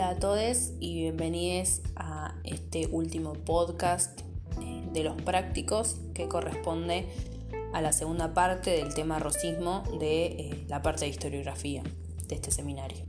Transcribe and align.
Hola 0.00 0.12
a 0.12 0.18
todos 0.18 0.70
y 0.80 0.94
bienvenidos 0.94 1.82
a 1.94 2.34
este 2.44 2.86
último 2.86 3.34
podcast 3.34 4.22
eh, 4.58 4.82
de 4.94 5.04
los 5.04 5.20
prácticos 5.20 5.96
que 6.14 6.26
corresponde 6.26 7.06
a 7.74 7.82
la 7.82 7.92
segunda 7.92 8.32
parte 8.32 8.70
del 8.70 8.94
tema 8.94 9.18
rosismo 9.18 9.82
de 10.00 10.24
eh, 10.24 10.64
la 10.68 10.80
parte 10.80 11.04
de 11.04 11.10
historiografía 11.10 11.82
de 12.28 12.34
este 12.34 12.50
seminario. 12.50 13.04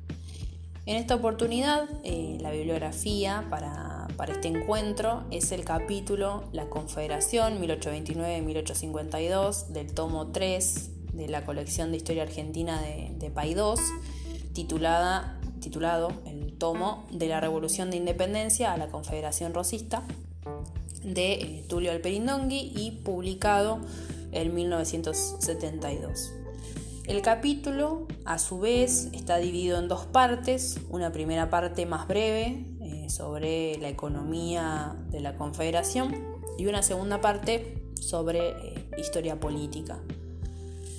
En 0.86 0.98
esta 0.98 1.16
oportunidad, 1.16 1.88
eh, 2.04 2.38
la 2.42 2.52
bibliografía 2.52 3.48
para, 3.50 4.10
este 4.28 4.50
encuentro 4.50 5.24
es 5.32 5.54
el 5.54 5.64
capítulo 5.64 6.44
La 6.52 6.68
Confederación 6.68 7.62
1829-1852 7.62 9.68
del 9.68 9.94
tomo 9.94 10.34
3 10.34 11.14
de 11.14 11.30
la 11.30 11.46
colección 11.46 11.92
de 11.92 11.98
historia 11.98 12.24
argentina 12.24 12.82
de, 12.82 13.14
de 13.18 13.32
Paidós, 13.32 13.80
titulada 14.52 15.38
titulado 15.62 16.12
el 16.26 16.51
tomo 16.62 17.08
de 17.10 17.28
la 17.28 17.40
Revolución 17.40 17.90
de 17.90 17.98
Independencia 17.98 18.72
a 18.72 18.78
la 18.78 18.88
Confederación 18.88 19.52
Rosista 19.52 20.04
de 21.04 21.34
eh, 21.34 21.66
Tulio 21.68 21.92
Alperindongui 21.92 22.72
y 22.76 22.92
publicado 23.04 23.80
en 24.32 24.54
1972. 24.54 26.34
El 27.08 27.24
capítulo, 27.24 28.06
a 28.26 28.38
su 28.38 28.60
vez, 28.60 29.10
está 29.12 29.38
dividido 29.38 29.80
en 29.80 29.88
dos 29.88 30.06
partes. 30.06 30.80
Una 30.92 31.12
primera 31.12 31.50
parte 31.50 31.88
más 31.88 32.08
breve 32.08 32.64
eh, 32.80 33.10
sobre 33.10 33.80
la 33.80 33.90
economía 33.90 34.96
de 35.10 35.20
la 35.20 35.38
Confederación 35.38 36.14
y 36.60 36.68
una 36.68 36.84
segunda 36.84 37.22
parte 37.22 37.84
sobre 38.00 38.50
eh, 38.50 38.88
historia 39.00 39.40
política. 39.40 39.98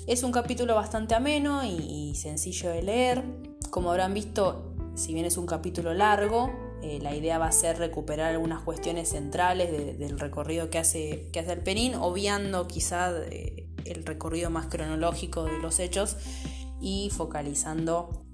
Es 0.07 0.23
un 0.23 0.33
capítulo 0.33 0.75
bastante 0.75 1.15
ameno 1.15 1.63
y 1.63 2.15
sencillo 2.15 2.69
de 2.69 2.83
leer. 2.83 3.23
Como 3.69 3.89
habrán 3.89 4.13
visto, 4.13 4.72
si 4.95 5.13
bien 5.13 5.25
es 5.25 5.37
un 5.37 5.45
capítulo 5.45 5.93
largo, 5.93 6.51
eh, 6.81 6.99
la 7.01 7.15
idea 7.15 7.37
va 7.37 7.47
a 7.47 7.51
ser 7.51 7.77
recuperar 7.77 8.31
algunas 8.31 8.61
cuestiones 8.61 9.09
centrales 9.09 9.97
del 9.97 10.19
recorrido 10.19 10.69
que 10.69 10.79
hace, 10.79 11.29
que 11.31 11.39
hace 11.39 11.95
obviando 11.95 12.67
quizá 12.67 13.11
eh, 13.29 13.69
el 13.85 14.05
recorrido 14.05 14.49
más 14.49 14.67
cronológico 14.67 15.45
de 15.45 15.59
los 15.59 15.79
hechos 15.79 16.17
y 16.81 17.09
focalizando 17.11 18.25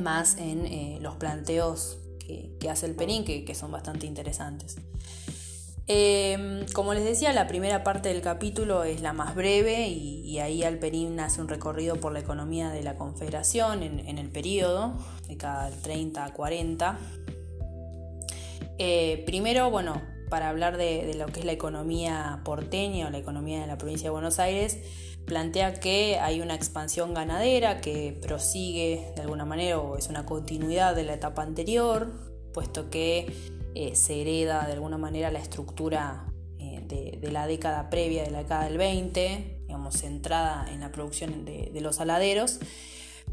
más 0.00 0.38
en 0.38 0.66
eh, 0.66 0.98
los 1.00 1.16
planteos 1.16 1.98
que, 2.18 2.70
hace 2.70 2.86
el 2.86 2.94
Perín, 2.94 3.24
que 3.24 3.54
son 3.54 3.70
bastante 3.70 4.06
interesantes. 4.06 4.76
Em, 5.88 6.66
como 6.72 6.94
les 6.94 7.04
decía, 7.04 7.32
la 7.32 7.46
primera 7.46 7.84
parte 7.84 8.08
del 8.08 8.20
capítulo 8.20 8.82
es 8.82 9.02
la 9.02 9.12
más 9.12 9.36
breve 9.36 9.88
y, 9.88 10.38
ahí 10.40 10.64
Alperín 10.64 11.18
hace 11.20 11.40
un 11.40 11.48
recorrido 11.48 11.96
por 11.96 12.12
la 12.12 12.18
economía 12.18 12.70
de 12.70 12.82
la 12.82 12.96
Confederación 12.96 13.82
en, 13.82 14.18
el 14.18 14.28
periodo, 14.28 14.98
de 15.28 15.36
cada 15.36 15.70
30 15.70 16.24
a 16.24 16.32
40. 16.32 16.98
Eh, 18.78 19.22
primero, 19.24 19.70
bueno, 19.70 20.02
para 20.28 20.48
hablar 20.48 20.76
de, 20.76 21.14
lo 21.14 21.26
que 21.26 21.40
es 21.40 21.46
la 21.46 21.52
economía 21.52 22.40
porteña 22.44 23.06
o 23.06 23.10
la 23.10 23.18
economía 23.18 23.60
de 23.60 23.66
la 23.66 23.78
provincia 23.78 24.06
de 24.06 24.10
Buenos 24.10 24.40
Aires, 24.40 24.78
plantea 25.24 25.74
que 25.74 26.18
hay 26.18 26.40
una 26.40 26.54
expansión 26.54 27.14
ganadera 27.14 27.80
que 27.80 28.18
prosigue 28.20 29.12
de 29.14 29.22
alguna 29.22 29.44
manera 29.44 29.78
o 29.78 29.96
es 29.96 30.08
una 30.08 30.26
continuidad 30.26 30.96
de 30.96 31.04
la 31.04 31.14
etapa 31.14 31.42
anterior, 31.42 32.12
puesto 32.52 32.90
que 32.90 33.32
eh, 33.78 33.94
se 33.94 34.22
hereda 34.22 34.64
de 34.66 34.72
alguna 34.72 34.96
manera 34.96 35.30
la 35.30 35.38
estructura 35.38 36.32
eh, 36.58 36.80
de, 36.86 37.30
la 37.30 37.46
década 37.46 37.90
previa, 37.90 38.22
de 38.22 38.30
la 38.30 38.38
década 38.38 38.64
del 38.64 38.78
20, 38.78 39.64
digamos, 39.66 39.98
centrada 39.98 40.66
en 40.72 40.80
la 40.80 40.90
producción 40.90 41.44
de, 41.44 41.70
los 41.82 42.00
aladeros. 42.00 42.58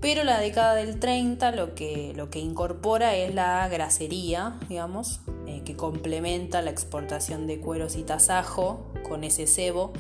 Pero 0.02 0.26
la 0.26 0.42
década 0.42 0.76
del 0.76 1.00
30 1.00 1.54
lo 1.54 1.76
que, 1.76 2.12
lo 2.18 2.30
que 2.30 2.40
incorpora 2.40 3.16
es 3.16 3.34
la 3.34 3.66
grasería, 3.70 4.60
digamos, 4.68 5.22
eh, 5.48 5.62
que 5.64 5.78
complementa 5.78 6.62
la 6.62 6.72
exportación 6.72 7.48
de 7.48 7.62
cueros 7.62 7.96
y 7.96 8.04
tasajo 8.04 8.92
con 9.08 9.24
ese 9.24 9.48
cebo 9.48 9.94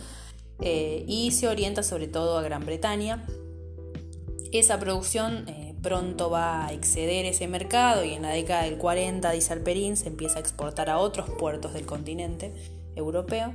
y 0.60 1.32
se 1.32 1.48
orienta 1.48 1.84
sobre 1.84 2.08
todo 2.08 2.38
a 2.38 2.42
Gran 2.42 2.66
Bretaña. 2.66 3.26
Esa 4.52 4.78
producción 4.78 5.46
pronto 5.84 6.32
va 6.32 6.66
a 6.66 6.74
exceder 6.74 7.26
ese 7.26 7.48
mercado 7.48 8.04
y 8.04 8.14
en 8.14 8.24
la 8.24 8.30
década 8.30 8.64
del 8.64 8.78
40, 8.78 9.30
dice 9.32 9.54
Alperín, 9.54 9.98
se 9.98 10.08
empieza 10.08 10.38
a 10.38 10.40
exportar 10.40 10.90
a 10.90 10.98
otros 10.98 11.30
puertos 11.30 11.74
del 11.74 11.86
continente 11.86 12.54
europeo. 12.96 13.54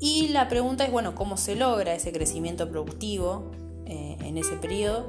Y 0.00 0.28
la 0.28 0.48
pregunta 0.48 0.84
es, 0.84 0.90
bueno, 0.90 1.14
¿cómo 1.14 1.36
se 1.36 1.54
logra 1.54 1.94
ese 1.94 2.12
crecimiento 2.12 2.70
productivo 2.70 3.50
eh, 3.86 4.16
en 4.20 4.38
ese 4.38 4.56
periodo? 4.56 5.06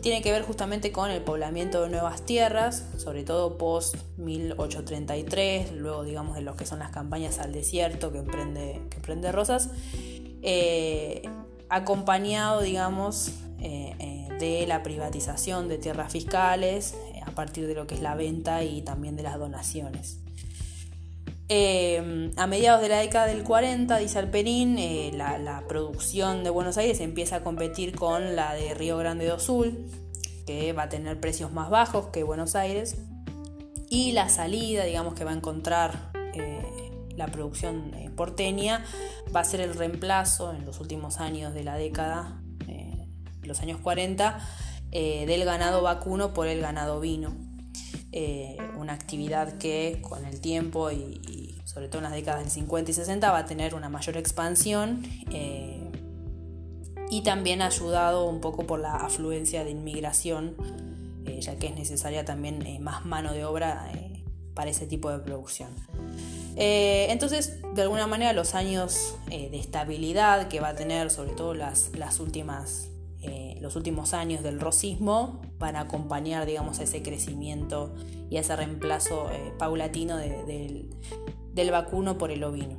Tiene 0.00 0.22
que 0.22 0.32
ver 0.32 0.42
justamente 0.42 0.90
con 0.90 1.10
el 1.10 1.22
poblamiento 1.22 1.82
de 1.82 1.90
nuevas 1.90 2.22
tierras, 2.22 2.86
sobre 2.96 3.24
todo 3.24 3.58
post 3.58 3.96
1833, 4.16 5.72
luego 5.72 6.02
digamos 6.02 6.34
de 6.34 6.42
lo 6.42 6.56
que 6.56 6.64
son 6.64 6.78
las 6.80 6.90
campañas 6.90 7.38
al 7.38 7.52
desierto 7.52 8.10
que 8.10 8.18
emprende, 8.18 8.80
que 8.90 8.96
emprende 8.96 9.30
Rosas, 9.30 9.70
eh, 10.42 11.22
acompañado 11.68 12.62
digamos 12.62 13.30
de 14.42 14.66
la 14.66 14.82
privatización 14.82 15.68
de 15.68 15.78
tierras 15.78 16.10
fiscales 16.10 16.96
eh, 17.14 17.20
a 17.24 17.30
partir 17.30 17.68
de 17.68 17.74
lo 17.74 17.86
que 17.86 17.94
es 17.94 18.02
la 18.02 18.16
venta 18.16 18.64
y 18.64 18.82
también 18.82 19.14
de 19.14 19.22
las 19.22 19.38
donaciones. 19.38 20.18
Eh, 21.48 22.32
a 22.36 22.46
mediados 22.48 22.82
de 22.82 22.88
la 22.88 22.98
década 22.98 23.26
del 23.26 23.44
40, 23.44 23.98
dice 23.98 24.18
Alperín, 24.18 24.78
eh, 24.78 25.12
la, 25.14 25.62
producción 25.68 26.42
de 26.42 26.50
Buenos 26.50 26.76
Aires 26.76 26.98
empieza 26.98 27.36
a 27.36 27.44
competir 27.44 27.94
con 27.94 28.34
la 28.34 28.54
de 28.54 28.74
Río 28.74 28.98
Grande 28.98 29.26
do 29.26 29.38
Sul, 29.38 29.86
que 30.44 30.72
va 30.72 30.84
a 30.84 30.88
tener 30.88 31.20
precios 31.20 31.52
más 31.52 31.70
bajos 31.70 32.06
que 32.06 32.24
Buenos 32.24 32.56
Aires, 32.56 32.96
y 33.90 34.10
la 34.10 34.28
salida, 34.28 34.84
digamos, 34.84 35.14
que 35.14 35.24
va 35.24 35.30
a 35.30 35.34
encontrar 35.34 36.10
la 37.14 37.26
producción 37.28 37.92
porteña, 38.16 38.84
va 39.34 39.40
a 39.40 39.44
ser 39.44 39.60
el 39.60 39.74
reemplazo 39.74 40.52
en 40.52 40.64
los 40.64 40.80
últimos 40.80 41.20
años 41.20 41.54
de 41.54 41.62
la 41.62 41.76
década 41.76 42.41
los 43.42 43.60
años 43.60 43.78
40, 43.80 44.38
eh, 44.94 45.24
del 45.24 45.46
ganado 45.46 45.82
vacuno 45.82 46.34
por 46.34 46.46
el 46.46 46.60
ganado 46.60 47.00
vino. 47.00 47.34
Eh, 48.12 48.58
una 48.76 48.92
actividad 48.92 49.56
que 49.56 50.00
con 50.02 50.26
el 50.26 50.42
tiempo 50.42 50.90
y, 50.90 51.62
sobre 51.64 51.88
todo 51.88 52.00
en 52.00 52.04
las 52.04 52.12
décadas 52.12 52.42
del 52.42 52.50
50 52.50 52.90
y 52.90 52.94
60 52.94 53.30
va 53.30 53.38
a 53.38 53.46
tener 53.46 53.74
una 53.74 53.88
mayor 53.88 54.18
expansión 54.18 55.02
eh, 55.30 55.90
y 57.08 57.22
también 57.22 57.62
ayudado 57.62 58.26
un 58.26 58.42
poco 58.42 58.66
por 58.66 58.80
la 58.80 58.96
afluencia 58.96 59.64
de 59.64 59.70
inmigración, 59.70 60.56
ya 61.40 61.56
que 61.56 61.68
es 61.68 61.74
necesaria 61.74 62.26
también 62.26 62.82
más 62.82 63.06
mano 63.06 63.32
de 63.32 63.46
obra 63.46 63.90
para 64.54 64.70
ese 64.70 64.86
tipo 64.86 65.10
de 65.10 65.18
producción. 65.18 65.70
entonces, 66.56 67.62
de 67.74 67.82
alguna 67.82 68.06
manera, 68.06 68.32
los 68.32 68.54
años 68.54 69.14
de 69.28 69.58
estabilidad 69.58 70.48
que 70.48 70.60
va 70.60 70.68
a 70.68 70.74
tener, 70.74 71.10
sobre 71.10 71.32
todo 71.32 71.54
las, 71.54 71.90
las 71.96 72.18
últimas 72.20 72.91
eh, 73.24 73.56
los 73.60 73.76
últimos 73.76 74.14
años 74.14 74.42
del 74.42 74.58
rosismo 74.58 75.40
van 75.60 75.76
a 75.76 75.82
acompañar, 75.82 76.44
digamos, 76.44 76.80
a 76.80 76.82
ese 76.82 77.02
crecimiento 77.02 77.94
y 78.28 78.36
a 78.36 78.40
ese 78.40 78.56
reemplazo 78.56 79.30
eh, 79.30 79.52
paulatino 79.58 80.16
del, 80.16 80.90
vacuno 81.70 82.18
por 82.18 82.32
el 82.32 82.42
ovino. 82.42 82.78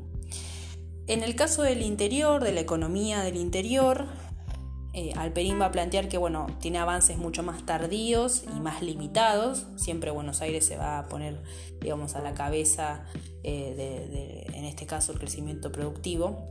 En 1.08 1.24
el 1.24 1.36
caso 1.36 1.64
del 1.64 1.82
interior, 1.82 2.44
de 2.44 2.52
la 2.52 2.60
economía 2.60 3.24
del 3.24 3.38
interior, 3.38 4.06
eh, 4.92 5.14
Alperín 5.16 5.62
va 5.62 5.68
a 5.68 5.72
plantear 5.72 6.10
que 6.10 6.18
bueno, 6.18 6.48
tiene 6.60 6.78
avances 6.78 7.18
mucho 7.18 7.42
más 7.42 7.66
tardíos 7.66 8.44
y 8.54 8.60
más 8.60 8.82
limitados. 8.82 9.66
Siempre 9.78 10.12
Buenos 10.12 10.42
Aires 10.42 10.66
se 10.66 10.76
va 10.76 11.00
a 11.00 11.08
poner 11.08 11.42
digamos, 11.80 12.16
a 12.16 12.22
la 12.22 12.34
cabeza 12.34 13.06
de, 13.44 14.46
en 14.54 14.66
este 14.66 14.86
caso, 14.86 15.14
el 15.14 15.20
crecimiento 15.20 15.72
productivo. 15.72 16.46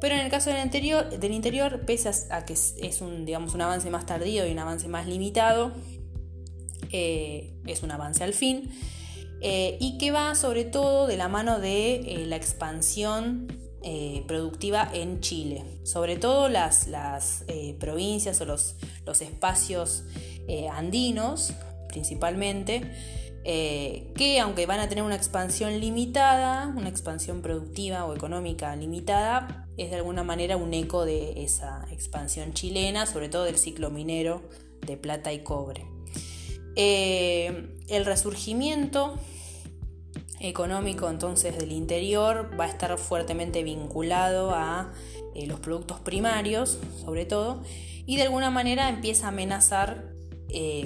Pero 0.00 0.14
en 0.14 0.20
el 0.20 0.30
caso 0.30 0.50
del 0.50 0.64
interior, 0.64 1.08
del 1.08 1.32
interior 1.32 1.84
pese 1.86 2.10
a 2.30 2.44
que 2.44 2.52
es 2.52 3.00
un, 3.00 3.24
digamos, 3.24 3.54
un 3.54 3.60
avance 3.60 3.90
más 3.90 4.06
tardío 4.06 4.46
y 4.46 4.52
un 4.52 4.58
avance 4.58 4.88
más 4.88 5.06
limitado, 5.06 5.72
eh, 6.96 7.52
es 7.66 7.82
un 7.82 7.90
avance 7.90 8.22
al 8.22 8.34
fin, 8.34 8.70
eh, 9.40 9.76
y 9.80 9.98
que 9.98 10.12
va 10.12 10.36
sobre 10.36 10.64
todo 10.64 11.08
de 11.08 11.16
la 11.16 11.26
mano 11.28 11.58
de 11.58 11.96
eh, 11.96 12.26
la 12.26 12.36
expansión 12.36 13.48
productiva 14.26 14.88
en 14.94 15.20
Chile, 15.20 15.62
sobre 15.82 16.16
todo 16.16 16.48
las, 16.48 16.86
las 16.86 17.44
provincias 17.78 18.40
o 18.40 18.46
los, 18.46 18.76
los 19.04 19.20
espacios 19.20 20.04
andinos 20.72 21.52
principalmente, 21.88 22.80
que 23.44 24.40
aunque 24.40 24.64
van 24.64 24.80
a 24.80 24.88
tener 24.88 25.04
una 25.04 25.16
expansión 25.16 25.78
limitada, 25.78 26.72
una 26.74 26.88
expansión 26.88 27.42
productiva 27.42 28.06
o 28.06 28.14
económica 28.14 28.74
limitada, 28.74 29.68
es 29.76 29.90
de 29.90 29.96
alguna 29.96 30.22
manera 30.22 30.56
un 30.56 30.72
eco 30.72 31.04
de 31.04 31.44
esa 31.44 31.86
expansión 31.90 32.54
chilena, 32.54 33.06
sobre 33.06 33.28
todo 33.28 33.44
del 33.44 33.58
ciclo 33.58 33.90
minero 33.90 34.42
de 34.86 34.96
plata 34.96 35.32
y 35.32 35.40
cobre. 35.40 35.86
Eh, 36.76 37.78
el 37.88 38.04
resurgimiento 38.04 39.14
económico 40.40 41.08
entonces 41.08 41.56
del 41.56 41.72
interior 41.72 42.50
va 42.58 42.64
a 42.64 42.68
estar 42.68 42.96
fuertemente 42.98 43.62
vinculado 43.62 44.50
a 44.52 44.92
eh, 45.34 45.46
los 45.46 45.60
productos 45.60 46.00
primarios, 46.00 46.78
sobre 47.04 47.24
todo, 47.24 47.62
y 48.06 48.16
de 48.16 48.22
alguna 48.22 48.50
manera 48.50 48.88
empieza 48.88 49.26
a 49.26 49.28
amenazar 49.28 50.13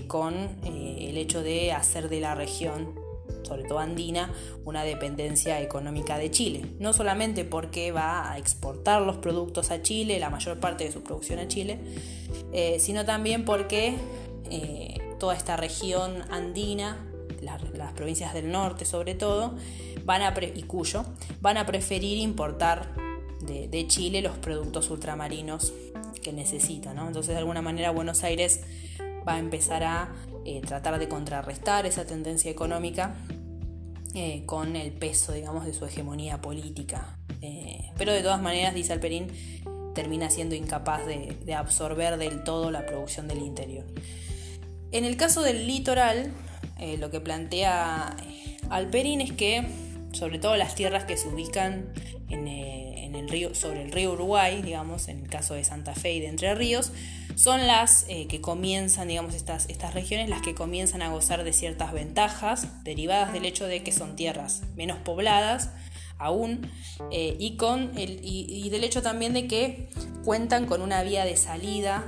con 0.06 0.35
el 0.65 1.17
hecho 1.17 1.43
de 1.43 1.73
hacer 1.73 2.09
de 2.09 2.20
la 2.20 2.35
región 2.35 3.09
sobre 3.49 3.65
todo 3.65 3.79
andina, 3.79 4.31
una 4.65 4.85
dependencia 4.85 5.61
económica 5.61 6.19
de 6.19 6.31
Chile. 6.31 6.67
No 6.79 6.93
solamente 6.93 7.44
porque 7.44 7.93
va 7.93 8.31
a 8.31 8.38
exportar 8.38 9.03
los 9.03 9.17
productos 9.17 9.70
a 9.70 9.82
Chile, 9.82 10.20
la 10.20 10.31
mayor 10.31 10.61
parte 10.61 10.85
de 10.85 10.93
su 10.93 11.03
producción 11.03 11.38
a 11.38 11.49
Chile, 11.49 11.79
eh, 12.53 12.79
sino 12.79 13.05
también 13.05 13.44
porque 13.44 13.97
eh, 14.50 14.99
toda 15.19 15.35
esta 15.35 15.56
región 15.56 16.23
andina, 16.31 17.05
las 17.41 17.93
provincias 17.93 18.35
del 18.35 18.50
norte 18.50 18.85
sobre 18.85 19.15
todo, 19.15 19.55
van 20.05 20.23
a 20.23 20.35
y 20.55 20.62
Cuyo, 20.62 21.05
van 21.41 21.56
a 21.56 21.67
preferir 21.67 22.19
importar 22.19 22.94
de, 23.41 23.87
Chile 23.87 24.20
los 24.20 24.37
productos 24.37 24.91
ultramarinos 24.91 25.73
que 26.23 26.32
necesitan. 26.32 26.99
Entonces 26.99 27.32
de 27.32 27.38
alguna 27.38 27.62
manera 27.62 27.91
Buenos 27.91 28.25
Aires 28.25 28.61
va 29.28 29.34
a 29.34 29.38
empezar 29.38 29.84
a 29.84 30.08
eh, 30.46 30.62
tratar 30.62 30.98
de 30.98 31.06
contrarrestar 31.08 31.84
esa 31.84 32.06
tendencia 32.06 32.50
económica 32.50 33.14
eh, 34.14 34.42
con 34.46 34.75
el 34.75 34.90
peso, 34.92 35.32
digamos, 35.32 35.66
de 35.66 35.75
su 35.75 35.84
hegemonía 35.84 36.40
política. 36.40 37.19
Eh, 37.42 37.90
pero 37.98 38.12
de 38.12 38.22
todas 38.22 38.40
maneras, 38.40 38.75
dice 38.75 38.94
Alperín, 38.94 39.28
termina 39.94 40.30
siendo 40.30 40.54
incapaz 40.54 41.04
de, 41.06 41.54
absorber 41.54 42.16
del 42.16 42.42
todo 42.42 42.70
la 42.70 42.86
producción 42.86 43.28
del 43.28 43.40
interior. 43.40 43.84
En 44.92 45.04
el 45.04 45.19
caso 45.19 45.42
del 45.42 45.66
litoral, 45.66 46.32
lo 46.98 47.10
que 47.10 47.20
plantea 47.20 48.16
Alperín 48.70 49.20
es 49.20 49.32
que, 49.32 49.66
sobre 50.12 50.38
todo 50.38 50.56
las 50.56 50.74
tierras 50.74 51.04
que 51.04 51.16
se 51.16 51.28
ubican 51.28 51.92
en, 52.31 52.48
el 53.14 53.28
río, 53.28 53.55
sobre 53.55 53.82
el 53.82 53.93
río 53.93 54.12
Uruguay, 54.12 54.62
digamos, 54.62 55.08
en 55.08 55.20
el 55.20 55.28
caso 55.28 55.55
de 55.55 55.64
Santa 55.64 55.94
Fe 55.94 56.14
y 56.14 56.20
de 56.20 56.28
Entre 56.28 56.55
Ríos, 56.55 56.93
son 57.34 57.66
las 57.66 58.05
eh, 58.08 58.26
que 58.26 58.40
comienzan, 58.40 59.08
digamos, 59.08 59.34
estas, 59.34 59.69
estas 59.69 59.94
regiones, 59.94 60.28
las 60.28 60.43
que 60.43 60.55
comienzan 60.55 61.02
a 61.02 61.10
gozar 61.10 61.44
de 61.44 61.52
ciertas 61.52 61.93
ventajas 61.93 62.84
derivadas 62.84 63.32
del 63.32 63.44
hecho 63.44 63.66
de 63.66 63.82
que 63.82 63.93
son 63.93 64.16
tierras 64.16 64.62
menos 64.75 64.99
pobladas 64.99 65.70
aún 66.19 66.69
eh, 67.12 67.37
y, 67.38 67.56
con 67.56 67.96
el, 67.96 68.20
y, 68.22 68.69
del 68.70 68.84
hecho 68.84 69.02
también 69.02 69.32
de 69.34 69.46
que 69.46 69.88
cuentan 70.25 70.66
con 70.66 70.82
una 70.82 71.02
vía 71.02 71.25
de 71.25 71.37
salida 71.37 72.05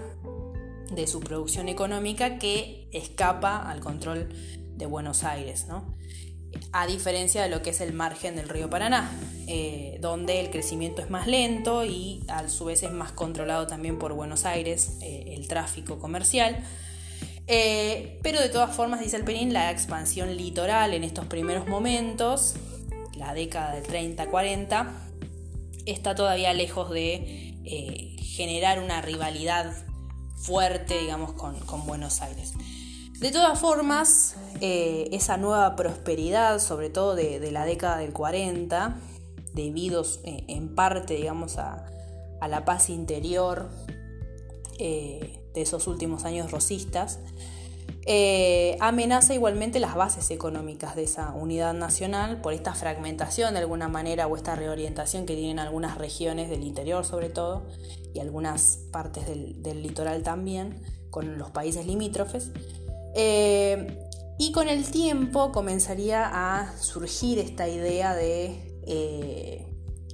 de 0.90 1.06
su 1.06 1.20
producción 1.20 1.68
económica 1.68 2.38
que 2.38 2.88
escapa 2.92 3.70
al 3.70 3.80
control 3.80 4.28
de 4.76 4.86
Buenos 4.86 5.22
Aires. 5.22 5.66
¿no? 5.68 5.99
A 6.72 6.86
diferencia 6.86 7.42
de 7.42 7.48
lo 7.48 7.62
que 7.62 7.70
es 7.70 7.80
el 7.80 7.92
margen 7.92 8.36
del 8.36 8.48
río 8.48 8.70
Paraná, 8.70 9.10
eh, 9.46 9.98
donde 10.00 10.40
el 10.40 10.50
crecimiento 10.50 11.02
es 11.02 11.10
más 11.10 11.26
lento 11.26 11.84
y 11.84 12.22
a 12.28 12.48
su 12.48 12.66
vez 12.66 12.82
es 12.82 12.92
más 12.92 13.12
controlado 13.12 13.66
también 13.66 13.98
por 13.98 14.12
Buenos 14.12 14.44
Aires 14.44 14.98
eh, 15.00 15.34
el 15.36 15.48
tráfico 15.48 15.98
comercial. 15.98 16.64
Eh, 17.46 18.20
pero 18.22 18.40
de 18.40 18.48
todas 18.48 18.74
formas, 18.74 19.00
dice 19.00 19.16
el 19.16 19.24
Perín, 19.24 19.52
la 19.52 19.72
expansión 19.72 20.36
litoral 20.36 20.94
en 20.94 21.02
estos 21.02 21.26
primeros 21.26 21.66
momentos, 21.66 22.54
la 23.16 23.34
década 23.34 23.74
del 23.74 23.84
30-40, 24.16 24.88
está 25.86 26.14
todavía 26.14 26.52
lejos 26.52 26.90
de 26.90 27.46
generar 28.20 28.78
una 28.78 29.02
rivalidad 29.02 29.72
fuerte, 30.36 30.98
digamos, 31.00 31.32
con 31.32 31.86
Buenos 31.86 32.22
Aires. 32.22 32.54
De 33.20 33.30
todas 33.30 33.58
formas, 33.58 34.34
eh, 34.62 35.10
esa 35.12 35.36
nueva 35.36 35.76
prosperidad, 35.76 36.58
sobre 36.58 36.88
todo 36.88 37.14
de, 37.14 37.52
la 37.52 37.66
década 37.66 37.98
del 37.98 38.14
40, 38.14 38.96
debido 39.52 40.04
eh, 40.24 40.44
en 40.48 40.74
parte, 40.74 41.14
digamos, 41.14 41.58
a, 41.58 41.84
la 42.48 42.64
paz 42.64 42.88
interior 42.88 43.68
eh, 44.78 45.42
de 45.52 45.60
esos 45.60 45.86
últimos 45.86 46.24
años 46.24 46.50
rosistas, 46.50 47.18
amenaza 48.80 49.34
igualmente 49.34 49.78
las 49.80 49.94
bases 49.94 50.30
económicas 50.30 50.96
de 50.96 51.02
esa 51.04 51.32
unidad 51.34 51.74
nacional 51.74 52.40
por 52.40 52.54
esta 52.54 52.74
fragmentación 52.74 53.52
de 53.52 53.60
alguna 53.60 53.88
manera 53.88 54.26
o 54.26 54.36
esta 54.36 54.56
reorientación 54.56 55.26
que 55.26 55.36
tienen 55.36 55.58
algunas 55.58 55.98
regiones 55.98 56.48
del 56.48 56.64
interior 56.64 57.04
sobre 57.04 57.28
todo 57.28 57.66
y 58.14 58.20
algunas 58.20 58.78
partes 58.90 59.26
del 59.26 59.82
litoral 59.82 60.22
también 60.22 60.80
con 61.10 61.38
los 61.38 61.50
países 61.50 61.86
limítrofes. 61.86 62.52
Eh, 63.14 63.98
y 64.38 64.52
con 64.52 64.68
el 64.68 64.90
tiempo 64.90 65.52
comenzaría 65.52 66.30
a 66.32 66.76
surgir 66.78 67.38
esta 67.38 67.68
idea 67.68 68.14
de 68.14 68.78
eh, 68.86 69.66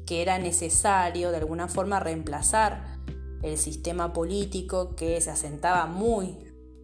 que 0.07 0.23
era 0.23 0.39
necesario 0.39 1.31
de 1.31 1.37
alguna 1.37 1.69
forma 1.69 2.01
reemplazar 2.01 2.99
el 3.43 3.59
sistema 3.59 4.13
político 4.13 4.97
que 4.97 5.21
se 5.21 5.31
asentaba 5.31 5.87
muy 5.87 6.39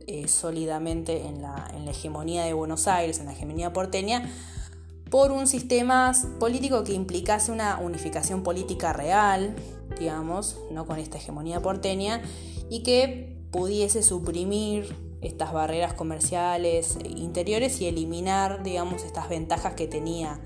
eh, 0.06 0.29
sólidamente 0.29 1.26
en 1.26 1.43
la, 1.43 1.70
hegemonía 1.87 2.44
de 2.44 2.53
Buenos 2.53 2.88
Aires, 2.88 3.19
en 3.19 3.26
la 3.26 3.32
hegemonía 3.32 3.73
porteña, 3.73 4.31
por 5.11 5.31
un 5.31 5.47
sistema 5.47 6.12
político 6.41 6.85
que 6.85 6.93
implicase 6.93 7.53
una 7.53 7.79
unificación 7.79 8.43
política 8.43 8.93
real, 8.93 9.55
digamos, 9.99 10.56
no 10.70 10.87
con 10.87 10.99
esta 10.99 11.19
hegemonía 11.19 11.61
porteña, 11.61 12.23
y 12.70 12.82
que 12.82 13.47
pudiese 13.50 14.03
suprimir 14.03 15.12
estas 15.22 15.52
barreras 15.52 15.94
comerciales 15.94 16.98
interiores 17.04 17.80
y 17.80 17.86
eliminar, 17.86 18.62
digamos, 18.62 19.04
estas 19.04 19.28
ventajas 19.28 19.74
que 19.74 19.86
tenía 19.86 20.40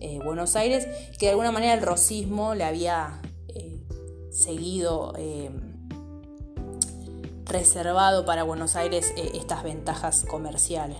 eh, 0.00 0.20
Buenos 0.24 0.56
Aires, 0.56 0.86
que 1.18 1.26
de 1.26 1.30
alguna 1.30 1.50
manera 1.50 1.74
el 1.74 1.82
rosismo 1.82 2.54
le 2.54 2.64
había 2.64 3.20
eh, 3.48 3.80
seguido 4.30 5.12
eh, 5.18 5.50
reservado 7.44 8.24
para 8.24 8.44
Buenos 8.44 8.76
Aires 8.76 9.12
estas 9.16 9.64
ventajas 9.64 10.24
comerciales. 10.24 10.98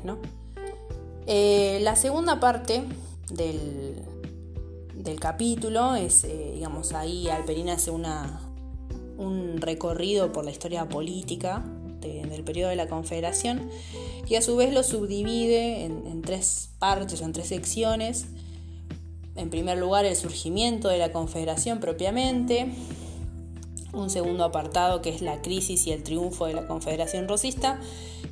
la 1.26 1.96
segunda 1.96 2.40
parte 2.40 2.82
del, 3.30 4.02
del 4.94 5.20
capítulo 5.20 5.94
es, 5.94 6.22
digamos, 6.22 6.92
ahí 6.92 7.28
Alperina 7.28 7.74
hace 7.74 7.92
una, 7.92 8.40
un 9.16 9.60
recorrido 9.60 10.32
por 10.32 10.44
la 10.44 10.50
historia 10.50 10.88
política 10.88 11.64
del 12.32 12.44
periodo 12.44 12.70
de 12.70 12.76
la 12.76 12.88
Confederación, 12.88 13.70
y 14.28 14.36
a 14.36 14.42
su 14.42 14.56
vez 14.56 14.72
lo 14.72 14.82
subdivide 14.82 15.84
en, 15.84 16.22
tres 16.22 16.70
partes 16.78 17.20
o 17.20 17.24
en 17.24 17.32
tres 17.32 17.48
secciones. 17.48 18.26
En 19.36 19.50
primer 19.50 19.78
lugar, 19.78 20.04
el 20.04 20.16
surgimiento 20.16 20.88
de 20.88 20.98
la 20.98 21.12
Confederación 21.12 21.80
propiamente, 21.80 22.72
un 23.92 24.10
segundo 24.10 24.44
apartado 24.44 25.02
que 25.02 25.10
es 25.10 25.22
la 25.22 25.42
crisis 25.42 25.86
y 25.86 25.92
el 25.92 26.02
triunfo 26.02 26.46
de 26.46 26.54
la 26.54 26.66
Confederación 26.66 27.28
Rosista, 27.28 27.80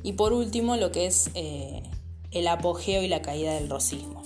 y 0.03 0.13
por 0.13 0.33
último 0.33 0.75
lo 0.77 0.91
que 0.91 1.05
es 1.05 1.29
eh, 1.33 1.83
el 2.31 2.47
apogeo 2.47 3.03
y 3.03 3.07
la 3.07 3.21
caída 3.21 3.53
del 3.53 3.69
rosismo. 3.69 4.23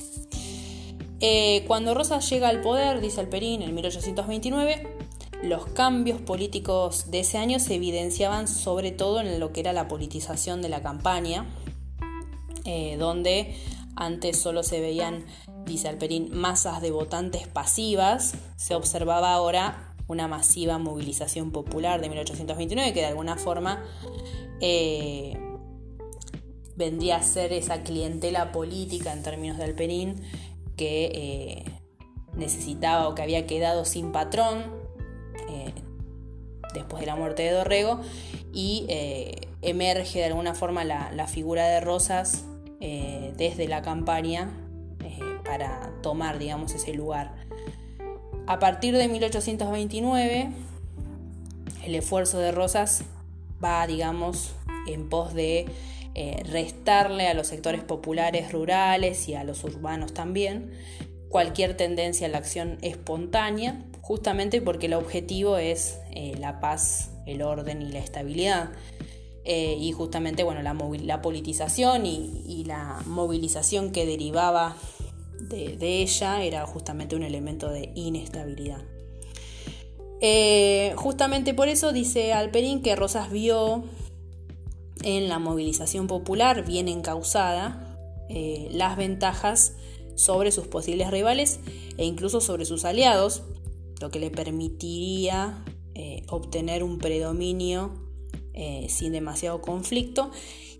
Eh, 1.20 1.64
cuando 1.68 1.94
Rosas 1.94 2.30
llega 2.30 2.50
al 2.50 2.62
poder, 2.62 3.02
dice 3.02 3.22
Alperín, 3.22 3.62
en 3.62 3.74
1829, 3.74 4.95
los 5.44 5.66
cambios 5.68 6.22
políticos 6.22 7.12
de 7.12 7.20
ese 7.20 7.38
año 7.38 7.60
se 7.60 7.76
evidenciaban 7.76 8.48
sobre 8.48 8.92
todo 8.92 9.22
en 9.22 9.40
lo 9.40 9.52
que 9.52 9.60
era 9.60 9.74
la 9.74 9.88
politización 9.88 10.62
de 10.62 10.70
la 10.70 10.82
campaña, 10.82 11.46
eh, 12.66 12.98
donde 12.98 13.56
antes 13.96 14.40
solo 14.40 14.64
se 14.64 14.82
veían, 14.82 15.26
dice 15.66 15.88
Alperín, 15.88 16.30
masas 16.34 16.82
de 16.82 16.92
votantes 16.92 17.48
pasivas, 17.48 18.36
se 18.56 18.76
observaba 18.76 19.34
ahora 19.34 19.94
una 20.08 20.28
masiva 20.28 20.78
movilización 20.78 21.52
popular 21.52 22.02
de 22.02 22.10
1829 22.10 22.94
que 22.94 23.00
de 23.00 23.06
alguna 23.08 23.38
forma 23.38 23.84
eh, 24.62 25.38
vendría 26.76 27.18
a 27.18 27.24
ser 27.24 27.54
esa 27.54 27.84
clientela 27.84 28.52
política 28.52 29.14
en 29.14 29.24
términos 29.24 29.58
de 29.58 29.64
Alperín 29.64 30.22
que 30.76 31.06
eh, 31.06 31.66
necesitaba 32.36 33.08
o 33.08 33.16
que 33.16 33.22
había 33.22 33.48
quedado 33.48 33.86
sin 33.86 34.12
patrón 34.12 34.85
después 36.76 37.02
de 37.02 37.08
la 37.08 37.16
muerte 37.16 37.44
de 37.44 37.52
Dorrego 37.52 38.02
y 38.54 38.86
eh, 38.90 39.48
emerge 39.62 40.20
de 40.20 40.26
alguna 40.26 40.54
forma 40.54 40.84
la, 40.84 41.28
figura 41.28 41.68
de 41.68 41.80
Rosas 41.80 42.46
eh, 42.80 43.34
desde 43.38 43.68
la 43.68 43.82
campaña 43.82 44.52
para 45.44 45.92
tomar 46.02 46.40
digamos 46.40 46.74
ese 46.74 46.94
lugar. 46.94 47.36
A 48.48 48.60
partir 48.60 48.96
de 48.96 49.08
1829 49.08 50.50
el 51.84 51.96
esfuerzo 51.96 52.40
de 52.40 52.52
Rosas 52.52 53.04
va 53.64 53.86
digamos 53.88 54.54
en 54.88 55.10
pos 55.10 55.34
de 55.34 55.66
restarle 56.46 57.28
a 57.28 57.34
los 57.34 57.48
sectores 57.48 57.84
populares 57.84 58.52
rurales 58.52 59.28
y 59.28 59.36
a 59.36 59.44
los 59.44 59.64
urbanos 59.64 60.14
también 60.14 60.72
cualquier 61.36 61.76
tendencia 61.76 62.28
a 62.28 62.30
la 62.30 62.38
acción 62.38 62.78
espontánea 62.82 63.84
justamente 64.06 64.62
porque 64.62 64.86
el 64.86 64.94
objetivo 64.94 65.58
es 65.58 65.98
eh, 66.12 66.36
la 66.40 66.60
paz, 66.60 67.10
el 67.26 67.42
orden 67.42 67.82
y 67.82 67.92
la 67.92 67.98
estabilidad. 67.98 68.70
Eh, 69.46 69.78
y 69.80 69.94
justamente 69.94 70.44
bueno, 70.44 70.62
la, 70.62 71.22
politización 71.24 72.06
y, 72.06 72.64
la 72.68 73.02
movilización 73.08 73.92
que 73.92 74.06
derivaba 74.06 74.78
de, 75.40 76.04
ella 76.04 76.44
era 76.44 76.68
justamente 76.68 77.16
un 77.16 77.24
elemento 77.24 77.70
de 77.70 77.92
inestabilidad. 77.96 78.84
Eh, 80.22 80.94
justamente 80.96 81.56
por 81.56 81.68
eso 81.68 81.92
dice 81.92 82.32
Alperín 82.32 82.84
que 82.84 82.96
Rosas 82.96 83.32
vio 83.32 83.86
en 85.02 85.30
la 85.30 85.40
movilización 85.40 86.06
popular 86.06 86.64
bien 86.64 86.88
encausada 86.90 87.98
las 88.72 88.98
ventajas 88.98 89.74
sobre 90.14 90.52
sus 90.52 90.68
posibles 90.68 91.10
rivales 91.10 91.60
e 91.98 92.06
incluso 92.06 92.40
sobre 92.42 92.66
sus 92.66 92.86
aliados, 92.86 93.44
lo 94.02 94.10
que 94.10 94.20
le 94.20 94.30
permitiría 94.30 95.64
eh, 95.94 96.24
obtener 96.28 96.84
un 96.84 97.00
predominio 97.00 97.94
eh, 98.54 98.88
sin 98.90 99.14
demasiado 99.14 99.62
conflicto. 99.62 100.32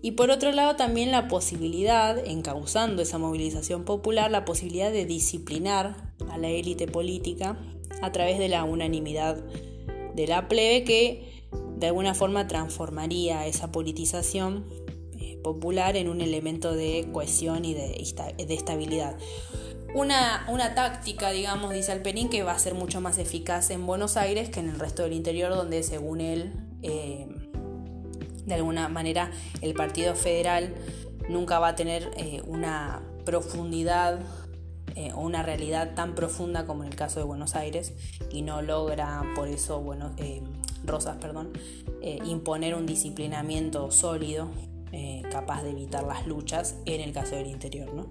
Y 0.02 0.12
por 0.12 0.30
otro 0.30 0.52
lado 0.52 0.76
también 0.76 1.10
la 1.10 1.28
posibilidad, 1.28 2.18
encauzando 2.26 3.02
esa 3.02 3.18
movilización 3.18 3.84
popular, 3.84 4.30
la 4.30 4.44
posibilidad 4.44 4.92
de 4.92 5.04
disciplinar 5.04 6.14
a 6.30 6.38
la 6.38 6.48
élite 6.48 6.86
política 6.86 7.58
a 8.02 8.12
través 8.12 8.38
de 8.38 8.48
la 8.48 8.64
unanimidad 8.64 9.42
de 10.14 10.26
la 10.26 10.48
plebe 10.48 10.84
que 10.84 11.44
de 11.76 11.88
alguna 11.88 12.14
forma 12.14 12.46
transformaría 12.46 13.46
esa 13.46 13.70
politización 13.70 14.66
eh, 15.18 15.38
popular 15.42 15.96
en 15.96 16.08
un 16.08 16.20
elemento 16.20 16.74
de 16.74 17.08
cohesión 17.12 17.64
y 17.64 17.74
de, 17.74 18.02
estabilidad. 18.48 19.16
Una, 19.98 20.44
una, 20.48 20.74
táctica, 20.74 21.30
digamos, 21.30 21.72
dice 21.72 21.90
Alperín, 21.90 22.28
que 22.28 22.42
va 22.42 22.52
a 22.52 22.58
ser 22.58 22.74
mucho 22.74 23.00
más 23.00 23.16
eficaz 23.16 23.70
en 23.70 23.86
Buenos 23.86 24.18
Aires 24.18 24.50
que 24.50 24.60
en 24.60 24.68
el 24.68 24.78
resto 24.78 25.02
del 25.02 25.14
interior, 25.14 25.54
donde 25.54 25.82
según 25.82 26.20
él, 26.20 26.52
eh, 26.82 27.26
de 28.44 28.54
alguna 28.54 28.88
manera, 28.88 29.30
el 29.62 29.72
Partido 29.72 30.14
Federal 30.14 30.74
nunca 31.30 31.58
va 31.58 31.68
a 31.68 31.74
tener 31.76 32.10
eh, 32.16 32.42
una 32.46 33.02
profundidad 33.24 34.20
o 35.14 35.20
una 35.20 35.42
realidad 35.42 35.92
tan 35.94 36.14
profunda 36.14 36.64
como 36.64 36.82
en 36.82 36.88
el 36.88 36.96
caso 36.96 37.20
de 37.20 37.26
Buenos 37.26 37.54
Aires 37.54 37.92
y 38.30 38.40
no 38.40 38.62
logra 38.62 39.22
por 39.34 39.46
eso 39.46 39.82
bueno, 39.82 40.14
Rosas, 40.86 41.16
perdón, 41.20 41.50
eh, 42.00 42.18
imponer 42.24 42.74
un 42.74 42.86
disciplinamiento 42.86 43.90
sólido 43.90 44.48
eh, 44.92 45.22
capaz 45.30 45.62
de 45.62 45.70
evitar 45.70 46.04
las 46.04 46.26
luchas 46.26 46.76
en 46.86 47.00
el 47.00 47.12
caso 47.12 47.34
del 47.34 47.48
interior. 47.48 47.92
¿no? 47.92 48.06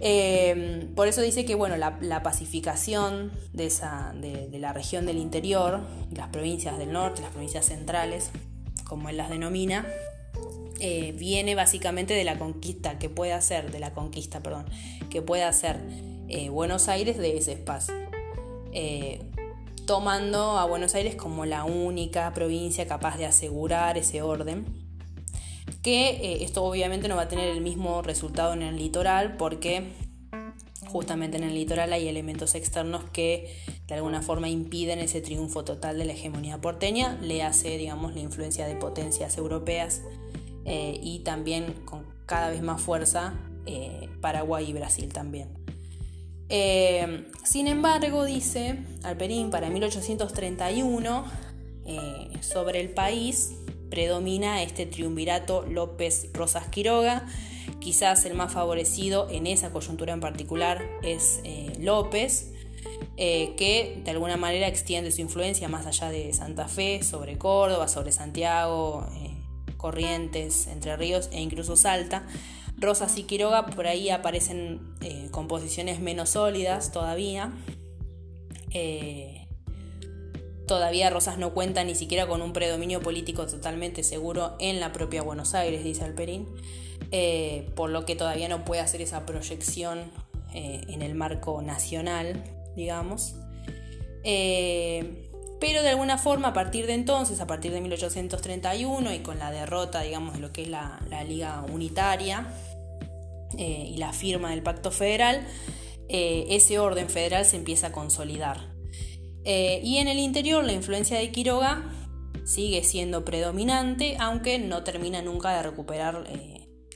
Eh, 0.00 0.88
por 0.94 1.08
eso 1.08 1.22
dice 1.22 1.44
que 1.44 1.54
bueno, 1.54 1.76
la, 1.76 2.22
pacificación 2.22 3.32
de, 3.52 3.66
esa, 3.66 4.14
de, 4.14 4.58
la 4.58 4.72
región 4.72 5.06
del 5.06 5.18
interior, 5.18 5.80
las 6.12 6.28
provincias 6.28 6.78
del 6.78 6.92
norte, 6.92 7.22
las 7.22 7.30
provincias 7.30 7.66
centrales, 7.66 8.30
como 8.84 9.08
él 9.08 9.16
las 9.16 9.30
denomina, 9.30 9.86
viene 10.78 11.54
básicamente 11.54 12.12
de 12.12 12.24
la 12.24 12.38
conquista 12.38 12.98
que 12.98 13.08
puede 13.08 13.32
hacer, 13.32 13.72
de 13.72 13.80
la 13.80 13.94
conquista, 13.94 14.40
perdón, 14.40 14.66
que 15.08 15.22
puede 15.22 15.42
hacer 15.42 15.80
Buenos 16.50 16.88
Aires 16.88 17.16
de 17.16 17.38
ese 17.38 17.52
espacio 17.52 17.94
tomando 19.86 20.58
a 20.58 20.66
Buenos 20.66 20.94
Aires 20.96 21.14
como 21.14 21.46
la 21.46 21.64
única 21.64 22.34
provincia 22.34 22.86
capaz 22.86 23.16
de 23.16 23.26
asegurar 23.26 23.96
ese 23.96 24.20
orden. 24.20 24.85
Que 25.82 26.08
eh, 26.10 26.44
esto 26.44 26.64
obviamente 26.64 27.08
no 27.08 27.16
va 27.16 27.22
a 27.22 27.28
tener 27.28 27.48
el 27.48 27.60
mismo 27.60 28.02
resultado 28.02 28.52
en 28.52 28.62
el 28.62 28.76
litoral 28.76 29.36
porque 29.36 29.92
justamente 30.86 31.36
en 31.36 31.44
el 31.44 31.54
litoral 31.54 31.92
hay 31.92 32.08
elementos 32.08 32.54
externos 32.54 33.04
que 33.12 33.56
de 33.86 33.94
alguna 33.94 34.22
forma 34.22 34.48
impiden 34.48 34.98
ese 34.98 35.20
triunfo 35.20 35.64
total 35.64 35.98
de 35.98 36.04
la 36.04 36.12
hegemonía 36.12 36.60
porteña, 36.60 37.18
le 37.20 37.42
hace 37.42 37.76
digamos 37.78 38.14
la 38.14 38.20
influencia 38.20 38.66
de 38.66 38.76
potencias 38.76 39.36
europeas 39.36 40.02
eh, 40.64 40.98
y 41.02 41.20
también 41.20 41.72
con 41.84 42.04
cada 42.26 42.50
vez 42.50 42.62
más 42.62 42.80
fuerza 42.80 43.34
eh, 43.66 44.08
Paraguay 44.20 44.70
y 44.70 44.72
Brasil 44.72 45.12
también. 45.12 45.48
Sin 47.46 47.66
embargo, 47.66 48.24
dice 48.24 48.78
Alperín, 49.02 49.50
para 49.50 49.70
1831, 49.70 51.24
eh, 51.86 52.30
sobre 52.40 52.80
el 52.80 52.90
país 52.90 53.52
predomina 53.90 54.62
este 54.62 54.86
triunvirato 54.86 55.64
López 55.66 56.28
Rosas 56.32 56.68
Quiroga. 56.68 57.26
Quizás 57.80 58.24
el 58.24 58.34
más 58.34 58.52
favorecido 58.52 59.28
en 59.30 59.46
esa 59.46 59.70
coyuntura 59.70 60.12
en 60.12 60.20
particular 60.20 60.84
es 61.02 61.40
eh, 61.44 61.72
López, 61.80 62.52
que 63.16 64.00
de 64.04 64.10
alguna 64.10 64.36
manera 64.36 64.68
extiende 64.68 65.10
su 65.10 65.20
influencia 65.20 65.68
más 65.68 65.86
allá 65.86 66.10
de 66.10 66.32
Santa 66.32 66.68
Fe, 66.68 67.02
sobre 67.02 67.38
Córdoba, 67.38 67.88
sobre 67.88 68.12
Santiago, 68.12 69.06
Corrientes, 69.76 70.66
Entre 70.66 70.96
Ríos 70.96 71.28
e 71.32 71.40
incluso 71.40 71.76
Salta 71.76 72.26
Rosas 72.78 73.16
y 73.16 73.22
Quiroga 73.22 73.66
por 73.66 73.86
ahí 73.86 74.10
aparecen 74.10 74.80
eh, 75.00 75.28
composiciones 75.30 76.00
menos 76.00 76.30
sólidas 76.30 76.92
todavía. 76.92 77.52
Eh, 78.70 79.45
todavía 80.66 81.10
Rosas 81.10 81.38
no 81.38 81.54
cuenta 81.54 81.84
ni 81.84 81.94
siquiera 81.94 82.26
con 82.26 82.42
un 82.42 82.52
predominio 82.52 83.00
político 83.00 83.46
totalmente 83.46 84.02
seguro 84.02 84.56
en 84.58 84.80
la 84.80 84.92
propia 84.92 85.22
Buenos 85.22 85.54
Aires, 85.54 85.84
dice 85.84 86.04
Alperín, 86.04 86.46
eh, 87.12 87.70
por 87.76 87.90
lo 87.90 88.04
que 88.04 88.16
todavía 88.16 88.48
no 88.48 88.64
puede 88.64 88.80
hacer 88.80 89.00
esa 89.00 89.26
proyección 89.26 90.10
en 90.52 91.02
el 91.02 91.14
marco 91.14 91.60
nacional, 91.60 92.42
digamos. 92.76 93.34
pero 94.22 95.82
de 95.82 95.88
alguna 95.90 96.16
forma, 96.16 96.48
a 96.48 96.52
partir 96.54 96.86
de 96.86 96.94
entonces, 96.94 97.40
a 97.40 97.46
partir 97.46 97.72
de 97.72 97.82
1831 97.82 99.12
y 99.12 99.18
con 99.18 99.38
la 99.38 99.50
derrota, 99.50 100.00
digamos, 100.00 100.32
de 100.32 100.40
lo 100.40 100.52
que 100.52 100.62
es 100.62 100.68
la 100.68 101.24
Liga 101.26 101.62
Unitaria, 101.70 102.46
eh, 103.58 103.90
y 103.94 103.96
la 103.96 104.12
firma 104.12 104.50
del 104.50 104.62
Pacto 104.62 104.90
Federal, 104.90 105.46
eh, 106.08 106.46
ese 106.50 106.78
orden 106.78 107.08
federal 107.08 107.44
se 107.44 107.56
empieza 107.56 107.88
a 107.88 107.92
consolidar. 107.92 108.75
Eh, 109.46 109.80
y 109.82 109.98
en 109.98 110.08
el 110.08 110.18
interior 110.18 110.64
la 110.64 110.72
influencia 110.72 111.18
de 111.18 111.30
Quiroga 111.30 111.84
sigue 112.44 112.82
siendo 112.84 113.24
predominante, 113.24 114.16
aunque 114.18 114.58
no 114.58 114.82
termina 114.84 115.22
nunca 115.22 115.56
de 115.56 115.62
recuperar 115.62 116.24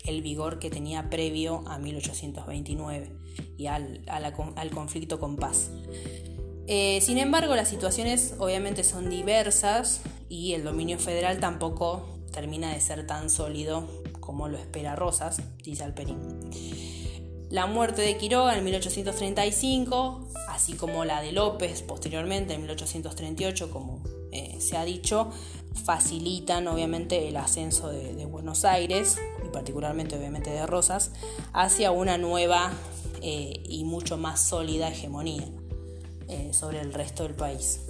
el 0.05 0.23
vigor 0.23 0.59
que 0.59 0.69
tenía 0.69 1.09
previo 1.09 1.65
a 1.69 1.79
1829 1.79 3.17
y 3.57 3.67
al, 3.67 4.03
al 4.09 4.71
conflicto 4.71 5.19
con 5.19 5.37
paz. 5.37 5.71
sin 6.67 7.19
embargo, 7.19 7.55
las 7.55 7.69
situaciones 7.69 8.35
obviamente 8.39 8.85
son 8.85 9.11
diversas 9.11 10.03
y 10.29 10.55
el 10.55 10.65
dominio 10.65 10.99
federal 10.99 11.41
tampoco 11.41 12.21
termina 12.33 12.73
de 12.73 12.81
ser 12.81 13.07
tan 13.07 13.31
sólido 13.31 13.89
como 14.21 14.49
lo 14.49 14.59
espera 14.59 14.97
Rosas, 14.97 15.43
dice 15.63 15.85
Alperín. 15.85 16.19
La 17.51 17.67
muerte 17.67 18.03
de 18.03 18.17
Quiroga 18.17 18.57
en 18.57 18.63
1835, 18.63 20.21
así 20.49 20.75
como 20.75 21.05
la 21.05 21.21
de 21.21 21.33
López 21.33 21.83
posteriormente 21.83 22.55
en 22.55 22.61
1838, 22.61 23.71
como 23.73 23.99
eh, 24.31 24.57
se 24.61 24.77
ha 24.77 24.85
dicho, 24.85 25.33
facilitan 25.85 26.69
obviamente 26.69 27.27
el 27.27 27.37
ascenso 27.37 27.89
de, 27.89 28.25
Buenos 28.27 28.65
Aires 28.65 29.19
y 29.45 29.49
particularmente 29.49 30.17
obviamente 30.17 30.51
de 30.51 30.65
Rosas 30.65 31.11
hacia 31.53 31.91
una 31.91 32.19
nueva 32.19 32.71
eh, 33.21 33.61
y 33.69 33.83
mucho 33.83 34.17
más 34.17 34.41
sólida 34.41 34.89
hegemonía 34.89 35.49
eh, 36.29 36.51
sobre 36.53 36.81
el 36.81 36.95
resto 36.95 37.25
del 37.25 37.35
país. 37.35 37.81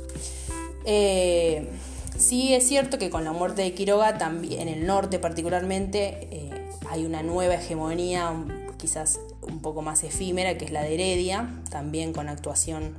Sí 2.17 2.55
es 2.55 2.67
cierto 2.67 2.99
que 2.99 3.11
con 3.11 3.25
la 3.25 3.33
muerte 3.33 3.61
de 3.61 3.75
Quiroga, 3.75 4.17
también, 4.17 4.63
en 4.63 4.69
el 4.69 4.87
norte 4.87 5.19
particularmente, 5.19 6.71
hay 6.89 7.05
una 7.05 7.23
nueva 7.23 7.55
hegemonía, 7.55 8.33
quizás 8.79 9.21
un 9.51 9.61
poco 9.61 9.83
más 9.83 10.05
efímera, 10.05 10.57
que 10.57 10.65
es 10.65 10.71
la 10.71 10.83
de 10.83 10.95
Heredia, 10.95 11.49
también 11.71 12.13
con 12.13 12.29
actuación 12.29 12.95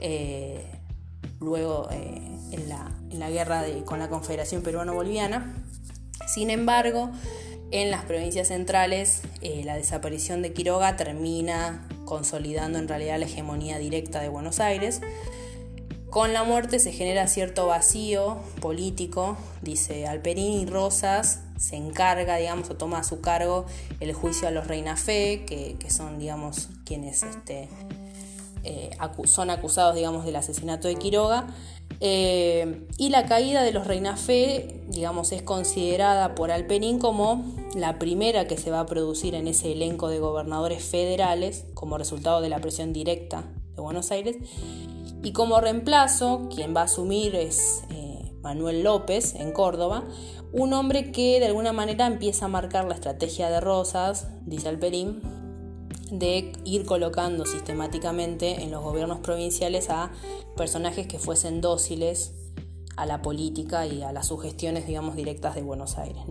eh, 0.00 0.64
luego 1.40 1.88
eh, 1.90 2.20
en, 2.50 2.68
la, 2.68 3.30
guerra 3.30 3.64
con 3.84 3.98
la 3.98 4.08
Confederación 4.08 4.62
Peruano-Boliviana. 4.62 5.54
Sin 6.26 6.50
embargo, 6.50 7.10
en 7.70 7.90
las 7.90 8.04
provincias 8.04 8.48
centrales, 8.48 9.22
la 9.64 9.76
desaparición 9.76 10.42
de 10.42 10.52
Quiroga 10.52 10.96
termina 10.96 11.86
consolidando 12.04 12.78
en 12.78 12.88
realidad 12.88 13.18
la 13.18 13.26
hegemonía 13.26 13.78
directa 13.78 14.20
de 14.20 14.28
Buenos 14.28 14.60
Aires. 14.60 15.00
Con 16.12 16.34
la 16.34 16.44
muerte 16.44 16.78
se 16.78 16.92
genera 16.92 17.26
cierto 17.26 17.66
vacío 17.66 18.36
político, 18.60 19.38
dice 19.62 20.06
Alperín 20.06 20.60
y 20.60 20.66
Rosas, 20.66 21.40
se 21.62 21.76
encarga, 21.76 22.36
digamos, 22.36 22.68
o 22.70 22.74
toma 22.74 22.98
a 22.98 23.04
su 23.04 23.20
cargo 23.20 23.66
el 24.00 24.12
juicio 24.12 24.48
a 24.48 24.50
los 24.50 24.66
Reina 24.66 24.96
Fe, 24.96 25.44
que, 25.46 25.90
son, 25.90 26.18
digamos, 26.18 26.70
quienes 26.84 27.22
este, 27.22 27.68
eh, 28.64 28.90
son 29.26 29.48
acusados, 29.50 29.94
digamos, 29.94 30.24
del 30.24 30.34
asesinato 30.34 30.88
de 30.88 30.96
Quiroga. 30.96 31.46
Eh, 32.00 32.88
y 32.98 33.10
la 33.10 33.26
caída 33.26 33.62
de 33.62 33.70
los 33.70 33.86
Reina 33.86 34.16
Fe, 34.16 34.82
digamos, 34.88 35.30
es 35.30 35.42
considerada 35.42 36.34
por 36.34 36.50
Alperín 36.50 36.98
como 36.98 37.44
la 37.76 38.00
primera 38.00 38.48
que 38.48 38.56
se 38.56 38.72
va 38.72 38.80
a 38.80 38.86
producir 38.86 39.36
en 39.36 39.46
ese 39.46 39.70
elenco 39.70 40.08
de 40.08 40.18
gobernadores 40.18 40.82
federales 40.82 41.64
como 41.74 41.96
resultado 41.96 42.40
de 42.40 42.48
la 42.48 42.58
presión 42.58 42.92
directa 42.92 43.44
de 43.76 43.80
Buenos 43.80 44.10
Aires 44.10 44.36
y 45.22 45.32
como 45.32 45.60
reemplazo, 45.60 46.48
quien 46.52 46.74
va 46.74 46.80
a 46.80 46.84
asumir 46.84 47.36
es 47.36 47.84
eh, 47.90 48.01
Manuel 48.42 48.82
López 48.82 49.34
en 49.34 49.52
Córdoba, 49.52 50.04
un 50.52 50.72
hombre 50.72 51.12
que 51.12 51.40
de 51.40 51.46
alguna 51.46 51.72
manera 51.72 52.06
empieza 52.06 52.46
a 52.46 52.48
marcar 52.48 52.86
la 52.86 52.94
estrategia 52.94 53.50
de 53.50 53.60
Rosas, 53.60 54.28
dice 54.44 54.68
Alperín, 54.68 55.22
de 56.10 56.52
ir 56.64 56.84
colocando 56.84 57.46
sistemáticamente 57.46 58.62
en 58.62 58.70
los 58.70 58.82
gobiernos 58.82 59.20
provinciales 59.20 59.88
a 59.88 60.12
personajes 60.56 61.06
que 61.06 61.18
fuesen 61.18 61.60
dóciles 61.60 62.34
a 62.96 63.06
la 63.06 63.22
política 63.22 63.86
y 63.86 64.02
a 64.02 64.12
las 64.12 64.26
sugestiones, 64.26 64.86
digamos, 64.86 65.16
directas 65.16 65.54
de 65.54 65.62
Buenos 65.62 65.96
Aires. 65.96 66.22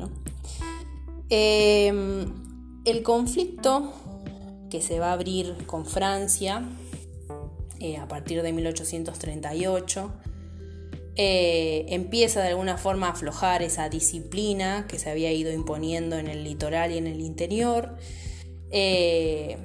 Em, 1.30 2.32
el 2.86 3.04
conflicto 3.04 3.92
que 4.70 4.82
se 4.82 5.00
va 5.00 5.10
a 5.10 5.14
abrir 5.14 5.66
con 5.66 5.86
Francia 5.86 6.64
eh, 7.80 7.98
a 7.98 8.08
partir 8.08 8.44
de 8.44 8.54
1838 8.54 10.12
eh, 11.16 11.86
empieza 11.90 12.42
de 12.42 12.50
alguna 12.50 12.78
forma 12.78 13.08
a 13.08 13.12
aflojar 13.12 13.62
esa 13.64 13.90
disciplina 13.90 14.86
que 14.88 14.98
se 14.98 15.10
había 15.10 15.32
ido 15.32 15.52
imponiendo 15.52 16.18
en 16.18 16.28
el 16.28 16.44
litoral 16.44 16.92
y 16.92 16.98
en 16.98 17.08
el 17.08 17.20
interior. 17.20 17.98
Eh, 18.72 19.58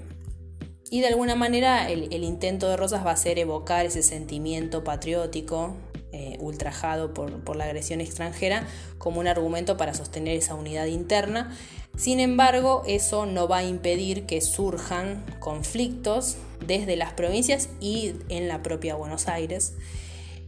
y 0.91 1.01
de 1.01 1.07
alguna 1.09 1.35
manera 1.35 1.89
el, 1.89 2.13
intento 2.25 2.69
de 2.69 2.77
Rosas 2.77 3.05
va 3.05 3.13
a 3.13 3.17
ser 3.17 3.39
evocar 3.39 3.87
ese 3.87 4.03
sentimiento 4.03 4.85
patriótico 4.85 5.77
eh, 6.13 6.37
ultrajado 6.41 7.13
por, 7.13 7.57
la 7.57 7.65
agresión 7.65 8.01
extranjera 8.01 8.67
como 8.99 9.21
un 9.21 9.27
argumento 9.27 9.77
para 9.77 9.95
sostener 9.95 10.37
esa 10.37 10.55
unidad 10.55 10.87
interna. 10.87 11.57
Sin 11.97 12.21
embargo, 12.21 12.83
eso 12.87 13.27
no 13.27 13.49
va 13.49 13.59
a 13.59 13.65
impedir 13.65 14.27
que 14.27 14.41
surjan 14.41 15.25
conflictos 15.41 16.37
desde 16.65 16.97
las 16.97 17.13
provincias 17.13 17.69
y 17.81 18.15
en 18.29 18.49
la 18.49 18.63
propia 18.63 18.95
Buenos 18.95 19.29
Aires. 19.29 19.75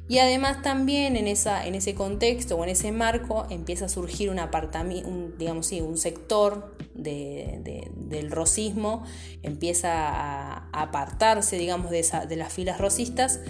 Y 0.09 0.19
además 0.19 0.63
también 0.63 1.17
en, 1.17 1.29
esa, 1.29 1.67
en 1.67 1.75
ese 1.75 1.95
contexto 1.95 2.57
o 2.57 2.65
en 2.65 2.71
ese 2.71 2.93
marco 2.93 3.47
empieza 3.51 3.85
a 3.85 3.89
surgir 3.91 4.31
un, 4.31 4.39
un, 4.39 5.35
digamos, 5.39 5.71
un 5.73 5.99
sector 5.99 6.75
del 6.95 8.31
rosismo, 8.31 9.05
empieza 9.43 10.09
a, 10.09 10.71
apartarse 10.73 11.59
digamos, 11.59 11.91
de, 11.91 12.05
de 12.27 12.37
las 12.37 12.53
filas 12.53 12.79
rosistas, 12.79 13.41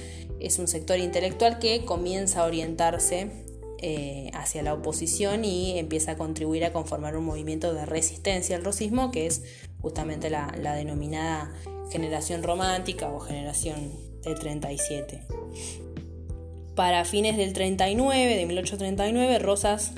es 0.41 0.59
un 0.59 0.67
sector 0.67 0.99
intelectual 0.99 1.61
que 1.61 1.85
comienza 1.85 2.43
a 2.43 2.45
orientarse 2.47 3.47
eh, 3.81 4.33
hacia 4.35 4.65
la 4.65 4.75
oposición 4.75 5.45
y 5.45 5.79
empieza 5.79 6.13
a 6.13 6.17
contribuir 6.17 6.65
a 6.65 6.73
conformar 6.73 7.17
un 7.17 7.25
movimiento 7.25 7.73
de 7.75 7.87
resistencia 7.87 8.57
al 8.57 8.65
rosismo, 8.65 9.13
que 9.13 9.27
es 9.27 9.45
justamente 9.81 10.31
la, 10.31 10.53
la 10.61 10.75
denominada 10.75 11.53
generación 11.93 12.43
romántica 12.43 13.09
o 13.13 13.21
generación 13.21 13.93
del 14.25 14.37
37. 14.37 15.23
Para 16.79 17.05
fines 17.05 17.37
del 17.37 17.55
39, 17.55 18.37
de 18.37 18.47
1839, 18.47 19.41
Rosas 19.41 19.91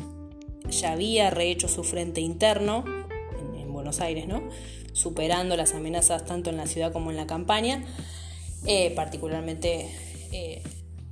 ya 0.71 0.93
había 0.93 1.29
rehecho 1.29 1.69
su 1.69 1.85
frente 1.85 2.23
interno 2.23 2.85
en, 3.55 3.71
Buenos 3.71 4.01
Aires, 4.01 4.27
¿no? 4.27 4.43
superando 4.95 5.59
las 5.59 5.75
amenazas 5.75 6.25
tanto 6.25 6.49
en 6.49 6.57
la 6.57 6.67
ciudad 6.67 6.91
como 6.91 7.11
en 7.11 7.19
la 7.19 7.27
campaña. 7.27 7.85
Eh, 8.65 8.95
particularmente 8.97 9.91
eh, 10.33 10.63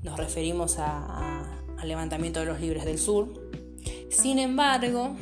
nos 0.03 0.17
referimos 0.17 0.79
al 0.79 1.87
levantamiento 1.87 2.41
de 2.41 2.47
los 2.47 2.63
libres 2.63 2.87
del 2.87 2.99
sur. 2.99 3.29
Sin 4.09 4.39
embargo, 4.39 5.17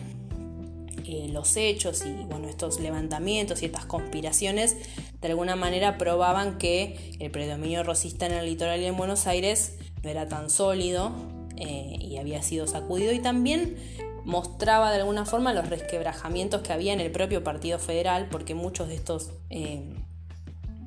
eh, 1.05 1.26
los 1.33 1.57
hechos 1.57 2.05
y 2.07 2.25
bueno, 2.25 2.49
estos 2.49 2.79
levantamientos 2.79 3.62
y 3.62 3.65
estas 3.65 3.85
conspiraciones 3.85 4.76
de 5.21 5.26
alguna 5.26 5.57
manera 5.57 5.99
probaban 5.99 6.57
que 6.57 7.17
el 7.19 7.33
predominio 7.33 7.83
rosista 7.83 8.26
en 8.26 8.33
el 8.33 8.47
litoral 8.47 8.81
y 8.81 8.85
en 8.85 8.97
Buenos 8.97 9.26
Aires 9.26 9.76
era 10.10 10.28
tan 10.28 10.50
sólido 10.50 11.12
eh, 11.56 11.96
y 12.00 12.18
había 12.18 12.42
sido 12.42 12.66
sacudido 12.66 13.12
y 13.12 13.20
también 13.20 13.76
mostraba 14.25 14.90
de 14.90 14.98
alguna 14.98 15.25
forma 15.25 15.54
los 15.54 15.68
resquebrajamientos 15.68 16.60
que 16.62 16.72
había 16.72 16.92
en 16.92 17.00
el 17.00 17.12
propio 17.12 17.44
Partido 17.44 17.78
Federal, 17.78 18.28
porque 18.30 18.54
muchos 18.54 18.88
de 18.88 18.96
estos, 18.96 19.30
eh, 19.50 19.84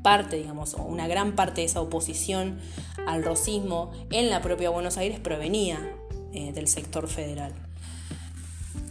parte, 0.04 0.38
digamos, 0.38 0.74
una 0.74 1.08
gran 1.08 1.36
parte 1.36 1.62
de 1.62 1.66
esa 1.66 1.82
oposición 1.82 2.60
al 3.08 3.24
rosismo 3.24 3.92
en 4.12 4.30
la 4.30 4.42
propia 4.42 4.70
Buenos 4.70 4.98
Aires 4.98 5.20
provenía 5.20 5.94
eh, 6.34 6.52
del 6.54 6.68
sector 6.68 7.08
federal. 7.08 7.54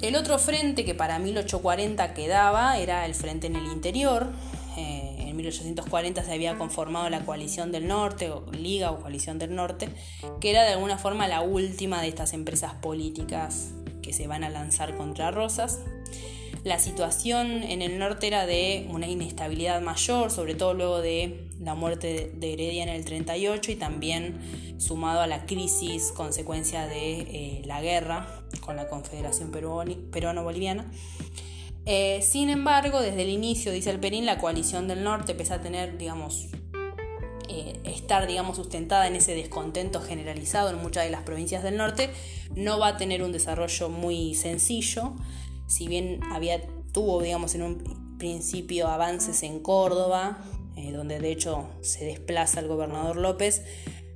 El 0.00 0.16
otro 0.16 0.38
frente 0.38 0.84
que 0.84 0.94
para 0.94 1.18
1840 1.18 2.14
quedaba 2.14 2.78
era 2.78 3.04
el 3.04 3.14
frente 3.14 3.48
en 3.48 3.56
el 3.56 3.66
interior, 3.66 4.28
en 4.76 5.07
1840 5.38 6.22
se 6.22 6.32
había 6.32 6.58
conformado 6.58 7.08
la 7.08 7.24
coalición 7.24 7.72
del 7.72 7.88
norte, 7.88 8.30
o 8.30 8.44
Liga 8.52 8.90
o 8.90 9.00
coalición 9.00 9.38
del 9.38 9.54
norte, 9.54 9.88
que 10.40 10.50
era 10.50 10.64
de 10.64 10.72
alguna 10.72 10.98
forma 10.98 11.26
la 11.28 11.40
última 11.40 12.02
de 12.02 12.08
estas 12.08 12.32
empresas 12.32 12.74
políticas 12.74 13.70
que 14.02 14.12
se 14.12 14.26
van 14.26 14.44
a 14.44 14.50
lanzar 14.50 14.96
contra 14.96 15.30
Rosas. 15.30 15.80
La 16.64 16.78
situación 16.78 17.62
en 17.62 17.82
el 17.82 17.98
norte 17.98 18.26
era 18.26 18.44
de 18.44 18.86
una 18.90 19.06
inestabilidad 19.06 19.80
mayor, 19.80 20.30
sobre 20.30 20.54
todo 20.54 20.74
luego 20.74 21.00
de 21.00 21.48
la 21.60 21.74
muerte 21.74 22.32
de 22.34 22.52
Heredia 22.52 22.82
en 22.82 22.88
el 22.88 23.04
38 23.04 23.72
y 23.72 23.76
también 23.76 24.38
sumado 24.78 25.20
a 25.20 25.26
la 25.26 25.46
crisis 25.46 26.12
consecuencia 26.12 26.86
de 26.86 27.20
eh, 27.20 27.62
la 27.64 27.80
guerra 27.80 28.42
con 28.60 28.76
la 28.76 28.88
Confederación 28.88 29.50
Peruano-Boliviana. 29.52 30.90
Eh, 31.90 32.20
sin 32.20 32.50
embargo, 32.50 33.00
desde 33.00 33.22
el 33.22 33.30
inicio, 33.30 33.72
dice 33.72 33.88
el 33.88 33.98
Perín, 33.98 34.26
la 34.26 34.36
coalición 34.36 34.88
del 34.88 35.02
norte 35.02 35.32
empieza 35.32 35.54
a 35.54 35.62
tener, 35.62 35.96
digamos, 35.96 36.48
eh, 37.48 37.80
estar, 37.82 38.26
digamos, 38.26 38.56
sustentada 38.56 39.06
en 39.06 39.16
ese 39.16 39.34
descontento 39.34 40.02
generalizado 40.02 40.68
en 40.68 40.76
muchas 40.82 41.04
de 41.04 41.10
las 41.10 41.22
provincias 41.22 41.62
del 41.62 41.78
norte, 41.78 42.10
no 42.54 42.78
va 42.78 42.88
a 42.88 42.96
tener 42.98 43.22
un 43.22 43.32
desarrollo 43.32 43.88
muy 43.88 44.34
sencillo, 44.34 45.14
si 45.66 45.88
bien 45.88 46.20
había, 46.30 46.60
tuvo, 46.92 47.22
digamos, 47.22 47.54
en 47.54 47.62
un 47.62 48.18
principio 48.18 48.88
avances 48.88 49.42
en 49.42 49.60
Córdoba, 49.60 50.44
eh, 50.76 50.92
donde 50.92 51.20
de 51.20 51.32
hecho 51.32 51.70
se 51.80 52.04
desplaza 52.04 52.60
el 52.60 52.68
gobernador 52.68 53.16
López, 53.16 53.62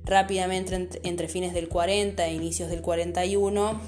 rápidamente 0.05 0.89
entre, 1.01 1.27
fines 1.27 1.55
del 1.55 1.69
40 1.69 2.23
e 2.23 2.35
inicios 2.35 2.69
del 2.69 2.83
41, 2.83 3.81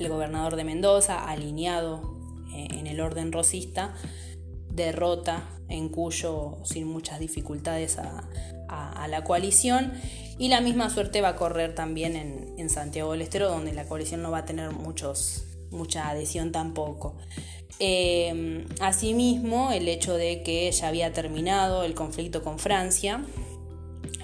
el 0.00 0.08
gobernador 0.08 0.56
de 0.56 0.64
Mendoza, 0.64 1.22
alineado 1.22 2.11
en 2.54 2.86
el 2.86 3.00
orden 3.00 3.32
rosista, 3.32 3.94
derrota 4.74 5.48
en 5.68 5.88
Cuyo 5.88 6.58
sin 6.64 6.86
muchas 6.86 7.20
dificultades 7.20 7.98
a, 7.98 8.28
la 9.08 9.24
coalición 9.24 9.92
y 10.38 10.48
la 10.48 10.62
misma 10.62 10.88
suerte 10.88 11.20
va 11.20 11.30
a 11.30 11.36
correr 11.36 11.74
también 11.74 12.16
en, 12.56 12.70
Santiago 12.70 13.12
del 13.12 13.20
Estero 13.20 13.48
donde 13.48 13.74
la 13.74 13.84
coalición 13.84 14.22
no 14.22 14.30
va 14.30 14.38
a 14.38 14.44
tener 14.46 14.70
muchos, 14.70 15.44
mucha 15.70 16.08
adhesión 16.08 16.52
tampoco. 16.52 17.16
Eh, 17.80 18.64
asimismo, 18.80 19.72
el 19.72 19.88
hecho 19.88 20.14
de 20.14 20.42
que 20.42 20.70
ya 20.70 20.88
había 20.88 21.12
terminado 21.12 21.82
el 21.82 21.94
conflicto 21.94 22.42
con 22.42 22.58
Francia 22.58 23.22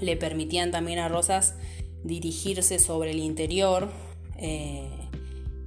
le 0.01 0.17
permitían 0.17 0.71
también 0.71 1.01
a 1.01 1.09
Rosas 1.09 1.57
dirigirse 2.05 2.79
sobre 2.79 3.11
el 3.11 3.19
interior 3.19 3.91
eh, 4.39 4.98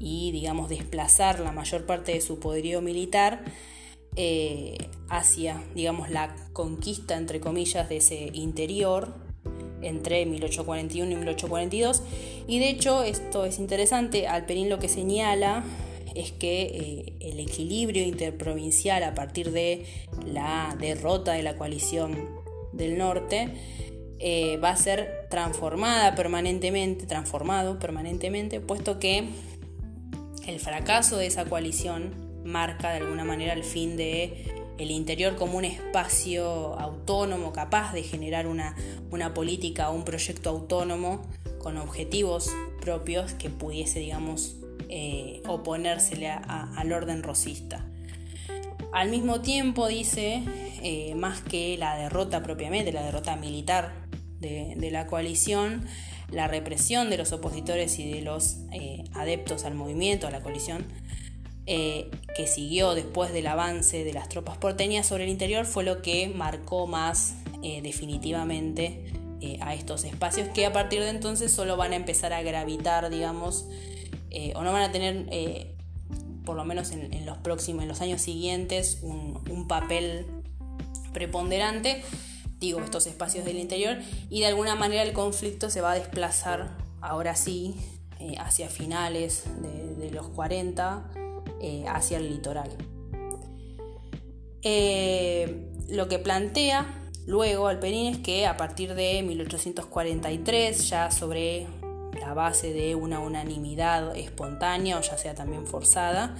y, 0.01 0.31
digamos, 0.31 0.69
desplazar 0.69 1.39
la 1.39 1.51
mayor 1.51 1.85
parte 1.85 2.13
de 2.13 2.21
su 2.21 2.39
poderío 2.39 2.81
militar 2.81 3.43
eh, 4.15 4.89
hacia, 5.09 5.61
digamos, 5.75 6.09
la 6.09 6.35
conquista, 6.53 7.15
entre 7.15 7.39
comillas, 7.39 7.87
de 7.87 7.97
ese 7.97 8.31
interior 8.33 9.13
entre 9.81 10.25
1841 10.25 11.11
y 11.11 11.15
1842. 11.15 12.03
Y 12.47 12.59
de 12.59 12.69
hecho, 12.69 13.03
esto 13.03 13.45
es 13.45 13.59
interesante, 13.59 14.27
Alperín 14.27 14.69
lo 14.69 14.79
que 14.79 14.89
señala 14.89 15.63
es 16.15 16.31
que 16.31 16.63
eh, 16.63 17.13
el 17.21 17.39
equilibrio 17.39 18.03
interprovincial 18.03 19.03
a 19.03 19.13
partir 19.13 19.51
de 19.51 19.85
la 20.25 20.75
derrota 20.79 21.33
de 21.33 21.43
la 21.43 21.55
coalición 21.55 22.41
del 22.73 22.97
norte 22.97 23.49
eh, 24.19 24.57
va 24.57 24.71
a 24.71 24.75
ser 24.75 25.27
transformada 25.29 26.15
permanentemente, 26.15 27.05
transformado 27.05 27.79
permanentemente, 27.79 28.59
puesto 28.59 28.99
que 28.99 29.29
el 30.47 30.59
fracaso 30.59 31.17
de 31.17 31.27
esa 31.27 31.45
coalición 31.45 32.13
marca 32.43 32.91
de 32.91 32.97
alguna 32.97 33.23
manera 33.23 33.53
el 33.53 33.63
fin 33.63 33.95
de 33.97 34.61
el 34.77 34.89
interior 34.89 35.35
como 35.35 35.57
un 35.57 35.65
espacio 35.65 36.79
autónomo 36.79 37.53
capaz 37.53 37.93
de 37.93 38.01
generar 38.01 38.47
una, 38.47 38.75
política 39.33 39.91
o 39.91 39.95
un 39.95 40.03
proyecto 40.03 40.49
autónomo 40.49 41.21
con 41.59 41.77
objetivos 41.77 42.49
propios 42.79 43.33
que 43.33 43.51
pudiese, 43.51 43.99
digamos, 43.99 44.55
eh, 44.89 45.43
oponérsele 45.47 46.29
al 46.29 46.91
orden 46.91 47.21
rosista. 47.21 47.85
Al 48.91 49.09
mismo 49.09 49.41
tiempo 49.41 49.87
dice, 49.87 50.41
eh, 50.81 51.13
más 51.15 51.41
que 51.41 51.77
la 51.77 51.95
derrota 51.95 52.41
propiamente, 52.41 52.91
la 52.91 53.03
derrota 53.03 53.35
militar 53.35 53.93
de 54.39 54.89
la 54.91 55.05
coalición, 55.05 55.85
la 56.31 56.47
represión 56.47 57.09
de 57.09 57.17
los 57.17 57.31
opositores 57.31 57.99
y 57.99 58.11
de 58.11 58.21
los 58.21 58.57
eh, 58.71 59.03
adeptos 59.13 59.65
al 59.65 59.75
movimiento, 59.75 60.27
a 60.27 60.31
la 60.31 60.41
coalición, 60.41 60.85
eh, 61.65 62.09
que 62.35 62.47
siguió 62.47 62.95
después 62.95 63.33
del 63.33 63.47
avance 63.47 64.03
de 64.03 64.13
las 64.13 64.29
tropas 64.29 64.57
porteñas 64.57 65.05
sobre 65.05 65.25
el 65.25 65.29
interior, 65.29 65.65
fue 65.65 65.83
lo 65.83 66.01
que 66.01 66.29
marcó 66.29 66.87
más 66.87 67.35
eh, 67.63 67.81
definitivamente 67.81 69.13
a 69.59 69.73
estos 69.73 70.03
espacios 70.03 70.49
que 70.49 70.67
a 70.67 70.71
partir 70.71 70.99
de 70.99 71.09
entonces 71.09 71.51
solo 71.51 71.75
van 71.75 71.93
a 71.93 71.95
empezar 71.95 72.31
a 72.31 72.43
gravitar, 72.43 73.09
digamos, 73.09 73.65
o 74.53 74.63
no 74.63 74.71
van 74.71 74.83
a 74.83 74.91
tener, 74.91 75.25
por 76.45 76.55
lo 76.55 76.63
menos 76.63 76.91
en, 76.91 77.25
los 77.25 77.39
próximos, 77.39 77.81
en 77.81 77.87
los 77.87 78.01
años 78.01 78.21
siguientes, 78.21 78.99
un 79.01 79.67
papel 79.67 80.27
preponderante 81.11 82.03
digo, 82.61 82.79
estos 82.79 83.07
espacios 83.07 83.43
del 83.43 83.57
interior, 83.57 83.97
y 84.29 84.39
de 84.39 84.45
alguna 84.47 84.75
manera 84.75 85.03
el 85.03 85.11
conflicto 85.11 85.69
se 85.69 85.81
va 85.81 85.91
a 85.91 85.95
desplazar 85.95 86.77
ahora 87.01 87.35
sí, 87.35 87.75
hacia 88.37 88.69
finales 88.69 89.43
de, 89.97 90.11
los 90.11 90.27
40, 90.29 91.11
hacia 91.87 92.17
el 92.17 92.29
litoral. 92.29 92.69
lo 95.89 96.07
que 96.07 96.19
plantea 96.19 97.01
luego 97.25 97.67
Alperín 97.67 98.13
es 98.13 98.17
que 98.19 98.45
a 98.45 98.57
partir 98.57 98.93
de 98.93 99.23
1843, 99.23 100.89
ya 100.89 101.11
sobre 101.11 101.67
la 102.19 102.33
base 102.33 102.73
de 102.73 102.95
una 102.95 103.19
unanimidad 103.19 104.15
espontánea 104.15 104.97
o 104.97 105.01
ya 105.01 105.17
sea 105.17 105.35
también 105.35 105.65
forzada, 105.65 106.35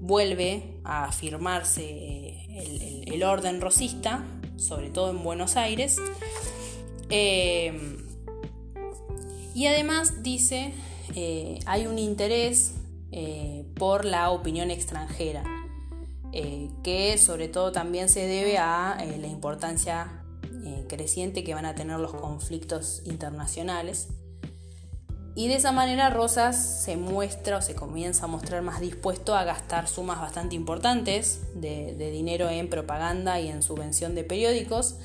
vuelve 0.00 0.80
a 0.84 1.04
afirmarse 1.04 1.82
eh, 1.82 3.04
el, 3.06 3.22
orden 3.22 3.60
rosista, 3.60 4.24
sobre 4.58 4.90
todo 4.90 5.10
en 5.10 5.22
Buenos 5.22 5.56
Aires. 5.56 5.96
Eh, 7.08 7.96
y 9.54 9.66
además 9.66 10.22
dice, 10.22 10.74
eh, 11.14 11.60
hay 11.66 11.86
un 11.86 11.98
interés 11.98 12.74
por 13.76 14.04
la 14.04 14.30
opinión 14.30 14.70
extranjera, 14.70 15.42
que 16.82 17.16
sobre 17.16 17.48
todo 17.48 17.72
también 17.72 18.10
se 18.10 18.26
debe 18.26 18.58
a 18.58 19.02
la 19.18 19.26
importancia 19.26 20.24
creciente 20.88 21.42
que 21.42 21.54
van 21.54 21.64
a 21.64 21.74
tener 21.74 21.98
los 21.98 22.12
conflictos 22.12 23.02
internacionales 23.06 24.08
y 25.38 25.46
de 25.46 25.54
esa 25.54 25.70
manera 25.70 26.10
Rosas 26.10 26.82
se 26.82 26.96
muestra 26.96 27.58
o 27.58 27.62
se 27.62 27.76
comienza 27.76 28.24
a 28.24 28.26
mostrar 28.26 28.60
más 28.62 28.80
dispuesto 28.80 29.36
a 29.36 29.44
gastar 29.44 29.86
sumas 29.86 30.20
bastante 30.20 30.56
importantes 30.56 31.42
de, 31.54 31.94
dinero 32.10 32.50
en 32.50 32.68
propaganda 32.68 33.38
y 33.38 33.46
en 33.46 33.62
subvención 33.62 34.16
de 34.16 34.24
periódicos. 34.24 34.96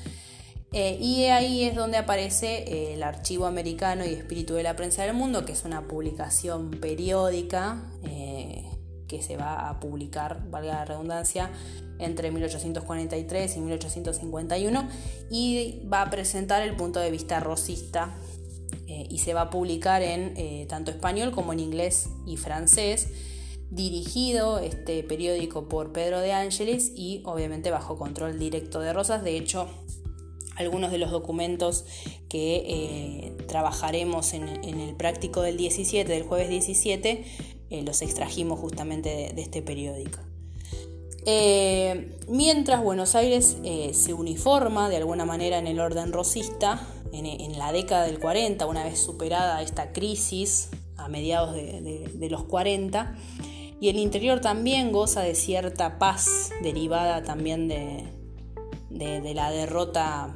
Eh, 0.72 0.98
y 1.00 1.26
ahí 1.26 1.62
es 1.62 1.76
donde 1.76 1.98
aparece 1.98 2.64
eh, 2.64 2.94
el 2.94 3.04
Archivo 3.04 3.46
Americano 3.46 4.04
y 4.04 4.08
Espíritu 4.08 4.54
de 4.54 4.64
la 4.64 4.74
Prensa 4.74 5.04
del 5.04 5.14
Mundo, 5.14 5.44
que 5.44 5.52
es 5.52 5.64
una 5.64 5.82
publicación 5.82 6.72
periódica 6.72 7.84
eh, 8.02 8.68
que 9.06 9.22
se 9.22 9.36
va 9.36 9.68
a 9.68 9.78
publicar, 9.78 10.50
valga 10.50 10.74
la 10.74 10.84
redundancia, 10.84 11.52
entre 12.00 12.32
1843 12.32 13.56
y 13.56 13.60
1851 13.60 14.88
y 15.30 15.82
va 15.86 16.02
a 16.02 16.10
presentar 16.10 16.62
el 16.62 16.74
punto 16.74 16.98
de 16.98 17.12
vista 17.12 17.38
rosista 17.38 18.16
eh, 18.94 19.08
y 19.10 19.18
se 19.18 19.34
va 19.34 19.42
a 19.42 19.50
publicar 19.50 20.02
en 20.02 20.34
eh, 20.36 20.66
tanto 20.68 20.92
español 20.92 21.32
como 21.32 21.52
en 21.52 21.58
inglés 21.58 22.10
y 22.26 22.36
francés, 22.36 23.08
dirigido 23.70 24.60
este 24.60 25.02
periódico 25.02 25.68
por 25.68 25.92
Pedro 25.92 26.20
de 26.20 26.32
Ángeles 26.32 26.92
y 26.94 27.20
obviamente 27.24 27.72
bajo 27.72 27.98
control 27.98 28.38
directo 28.38 28.78
de 28.78 28.92
Rosas. 28.92 29.24
De 29.24 29.36
hecho, 29.36 29.66
algunos 30.54 30.92
de 30.92 30.98
los 30.98 31.10
documentos 31.10 31.86
que 32.28 32.62
eh, 32.68 33.36
trabajaremos 33.48 34.32
en, 34.32 34.48
el 34.48 34.94
práctico 34.94 35.42
del 35.42 35.56
17, 35.56 36.12
del 36.12 36.22
jueves 36.22 36.48
17, 36.48 37.24
los 37.84 38.02
extrajimos 38.02 38.60
justamente 38.60 39.32
de, 39.34 39.42
este 39.42 39.60
periódico. 39.60 40.20
mientras 42.28 42.84
Buenos 42.84 43.16
Aires 43.16 43.56
se 43.92 44.14
uniforma 44.14 44.88
de 44.88 44.98
alguna 44.98 45.24
manera 45.24 45.58
en 45.58 45.66
el 45.66 45.80
orden 45.80 46.12
rosista, 46.12 46.86
en, 47.12 47.58
la 47.58 47.72
década 47.72 48.06
del 48.06 48.18
40, 48.18 48.66
una 48.66 48.84
vez 48.84 48.98
superada 48.98 49.62
esta 49.62 49.92
crisis 49.92 50.70
a 50.96 51.08
mediados 51.08 51.54
de, 51.54 52.28
los 52.30 52.44
40, 52.44 53.14
y 53.80 53.88
el 53.88 53.98
interior 53.98 54.40
también 54.40 54.92
goza 54.92 55.20
de 55.22 55.34
cierta 55.34 55.98
paz 55.98 56.50
derivada 56.62 57.22
también 57.22 57.68
de, 57.68 59.34
la 59.34 59.50
derrota 59.50 60.34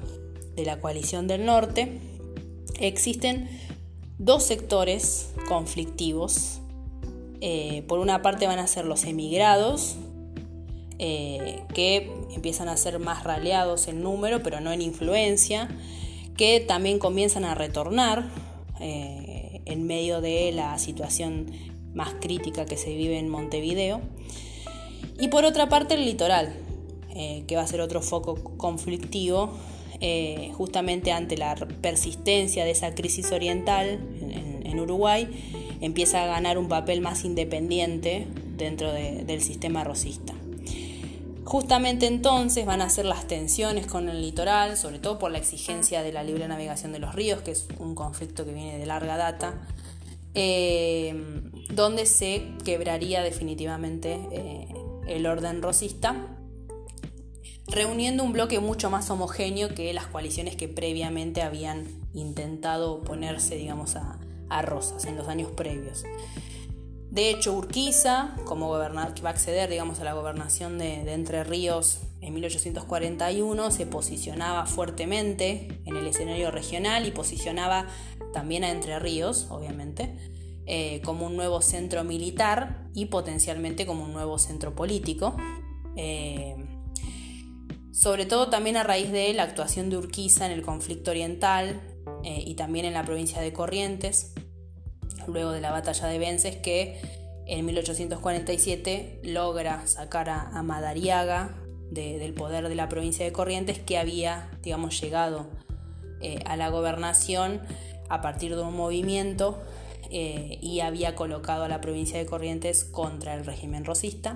de 0.54 0.64
la 0.64 0.81
coalición 0.81 1.26
del 1.26 1.44
norte, 1.46 2.00
existen 2.81 3.48
dos 4.18 4.42
sectores 4.42 5.33
conflictivos. 5.48 6.61
Eh, 7.40 7.85
por 7.87 8.00
una 8.00 8.20
parte 8.20 8.46
van 8.46 8.59
a 8.59 8.66
ser 8.66 8.85
los 8.85 9.04
emigrados, 9.04 9.96
eh, 11.00 11.62
que 11.74 12.12
empiezan 12.35 12.68
a 12.68 12.76
ser 12.76 12.98
más 12.98 13.22
raleados 13.22 13.87
en 13.87 14.02
número, 14.02 14.42
pero 14.42 14.61
no 14.61 14.72
en 14.72 14.83
influencia, 14.83 15.68
que 16.38 16.61
también 16.61 16.98
comienzan 16.98 17.44
a 17.44 17.55
retornar 17.55 18.24
eh, 18.81 19.61
en 19.66 19.87
medio 19.87 20.22
de 20.22 20.53
la 20.53 20.79
situación 20.79 21.51
más 21.92 22.14
crítica 22.20 22.64
que 22.64 22.79
se 22.79 22.94
vive 22.94 23.18
en 23.18 23.29
Montevideo. 23.29 24.01
Y 25.18 25.29
por 25.29 25.44
otra 25.44 25.68
parte 25.68 25.94
el 25.94 26.05
litoral, 26.05 26.55
eh, 27.14 27.42
que 27.48 27.57
va 27.57 27.62
a 27.62 27.66
ser 27.66 27.81
otro 27.81 28.01
foco 28.01 28.37
conflictivo, 28.57 29.51
eh, 30.01 30.53
justamente 30.55 31.11
ante 31.11 31.37
la 31.37 31.57
persistencia 31.57 32.64
de 32.64 32.70
esa 32.70 32.94
crisis 32.94 33.33
oriental 33.33 33.98
en, 34.20 34.79
Uruguay, 34.79 35.29
empieza 35.81 36.22
a 36.22 36.27
ganar 36.29 36.57
un 36.57 36.68
papel 36.68 37.01
más 37.01 37.24
independiente 37.24 38.29
dentro 38.57 38.92
del 38.92 39.42
sistema 39.42 39.83
rosista. 39.83 40.38
Justamente 41.48 42.06
entonces 42.06 42.66
van 42.66 42.82
a 42.82 42.90
ser 42.90 43.06
las 43.06 43.26
tensiones 43.26 43.87
con 43.87 44.11
el 44.11 44.20
litoral, 44.20 44.76
sobre 44.76 44.98
todo 44.98 45.18
por 45.18 45.30
la 45.30 45.38
exigencia 45.38 46.02
de 46.02 46.12
la 46.12 46.22
libre 46.22 46.46
navegación 46.46 46.92
de 46.92 46.98
los 46.98 47.14
ríos, 47.14 47.40
que 47.40 47.52
es 47.52 47.68
un 47.78 47.94
conflicto 47.94 48.44
que 48.44 48.52
viene 48.52 48.76
de 48.76 48.84
larga 48.84 49.16
data, 49.16 49.54
eh, 50.34 51.14
donde 51.70 52.04
se 52.04 52.52
quebraría 52.66 53.22
definitivamente 53.22 54.20
eh, 54.30 54.68
el 55.06 55.26
orden 55.26 55.62
rosista, 55.62 56.16
reuniendo 57.66 58.24
un 58.24 58.34
bloque 58.34 58.61
mucho 58.61 58.90
más 58.90 59.08
homogéneo 59.08 59.70
que 59.70 59.94
las 59.94 60.06
coaliciones 60.06 60.54
que 60.54 60.68
previamente 60.68 61.40
habían 61.40 61.87
intentado 62.12 62.92
oponerse, 62.92 63.56
digamos, 63.56 63.96
a, 63.96 64.18
a 64.50 64.61
Rosas 64.61 65.06
en 65.06 65.16
los 65.16 65.28
años 65.28 65.50
previos. 65.52 66.04
De 67.10 67.30
hecho, 67.30 67.54
Urquiza, 67.54 68.36
como 68.44 68.72
que 69.14 69.22
va 69.22 69.30
a 69.30 69.32
acceder 69.32 69.70
digamos, 69.70 69.98
a 70.00 70.04
la 70.04 70.12
gobernación 70.12 70.78
de, 70.78 71.12
Entre 71.12 71.42
Ríos 71.42 72.00
en 72.20 72.34
1841, 72.34 73.70
se 73.70 73.86
posicionaba 73.86 74.66
fuertemente 74.66 75.80
en 75.86 75.96
el 75.96 76.06
escenario 76.06 76.50
regional 76.50 77.06
y 77.06 77.10
posicionaba 77.10 77.86
también 78.32 78.62
a 78.64 78.70
Entre 78.70 78.98
Ríos, 78.98 79.46
obviamente, 79.50 80.14
eh, 80.66 81.00
como 81.02 81.26
un 81.26 81.36
nuevo 81.36 81.62
centro 81.62 82.04
militar 82.04 82.88
y 82.94 83.06
potencialmente 83.06 83.86
como 83.86 84.04
un 84.04 84.12
nuevo 84.12 84.38
centro 84.38 84.74
político. 84.74 85.34
Eh, 85.96 86.56
sobre 87.98 88.26
todo 88.26 88.48
también 88.48 88.76
a 88.76 88.84
raíz 88.84 89.10
de 89.10 89.32
la 89.34 89.42
actuación 89.42 89.90
de 89.90 89.96
Urquiza 89.96 90.46
en 90.46 90.52
el 90.52 90.62
conflicto 90.62 91.10
oriental 91.10 91.80
eh, 92.22 92.44
y 92.46 92.54
también 92.54 92.84
en 92.84 92.94
la 92.94 93.04
provincia 93.04 93.40
de 93.40 93.52
Corrientes, 93.52 94.34
luego 95.26 95.52
de 95.52 95.60
la 95.60 95.70
batalla 95.70 96.06
de 96.06 96.18
Vences, 96.18 96.56
que 96.56 97.00
en 97.46 97.64
1847 97.64 99.20
logra 99.24 99.86
sacar 99.86 100.28
a, 100.28 100.62
Madariaga 100.62 101.56
del 101.90 102.34
poder 102.34 102.68
de 102.68 102.74
la 102.74 102.88
provincia 102.88 103.24
de 103.24 103.32
Corrientes, 103.32 103.78
que 103.78 103.98
había, 103.98 104.50
digamos, 104.62 105.00
llegado 105.00 105.46
eh, 106.20 106.40
a 106.44 106.56
la 106.56 106.68
gobernación 106.68 107.62
a 108.10 108.20
partir 108.20 108.54
de 108.54 108.62
un 108.62 108.76
movimiento 108.76 109.58
eh, 110.10 110.58
y 110.60 110.80
había 110.80 111.14
colocado 111.14 111.64
a 111.64 111.68
la 111.68 111.80
provincia 111.80 112.18
de 112.18 112.26
Corrientes 112.26 112.84
contra 112.84 113.34
el 113.34 113.46
régimen 113.46 113.84
rosista. 113.84 114.34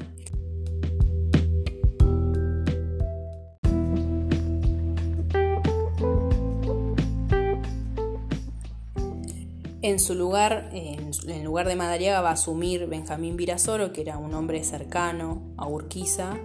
En 9.83 9.99
su 9.99 10.14
lugar, 10.14 10.71
en, 10.73 11.11
lugar 11.45 11.66
de 11.66 11.75
Madariaga, 11.75 12.21
va 12.21 12.31
a 12.31 12.35
asumir 12.35 12.87
Benjamín 12.87 13.37
Virasoro, 13.37 13.92
que 13.92 14.03
era 14.03 14.16
un 14.16 14.33
hombre 14.33 14.62
cercano 14.62 15.42
a 15.57 15.66
Urquiza, 15.66 16.38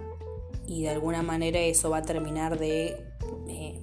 y 0.66 0.82
de 0.82 0.88
alguna 0.88 1.22
manera 1.22 1.60
eso 1.60 1.88
va 1.88 1.98
a 1.98 2.02
terminar 2.02 2.58
de 2.58 2.96
eh, 3.46 3.80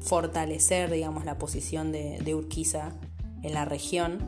fortalecer, 0.00 0.90
digamos, 0.90 1.26
la 1.26 1.36
posición 1.36 1.92
de, 1.92 2.34
Urquiza 2.34 2.92
en 3.42 3.52
la 3.52 3.66
región 3.66 4.18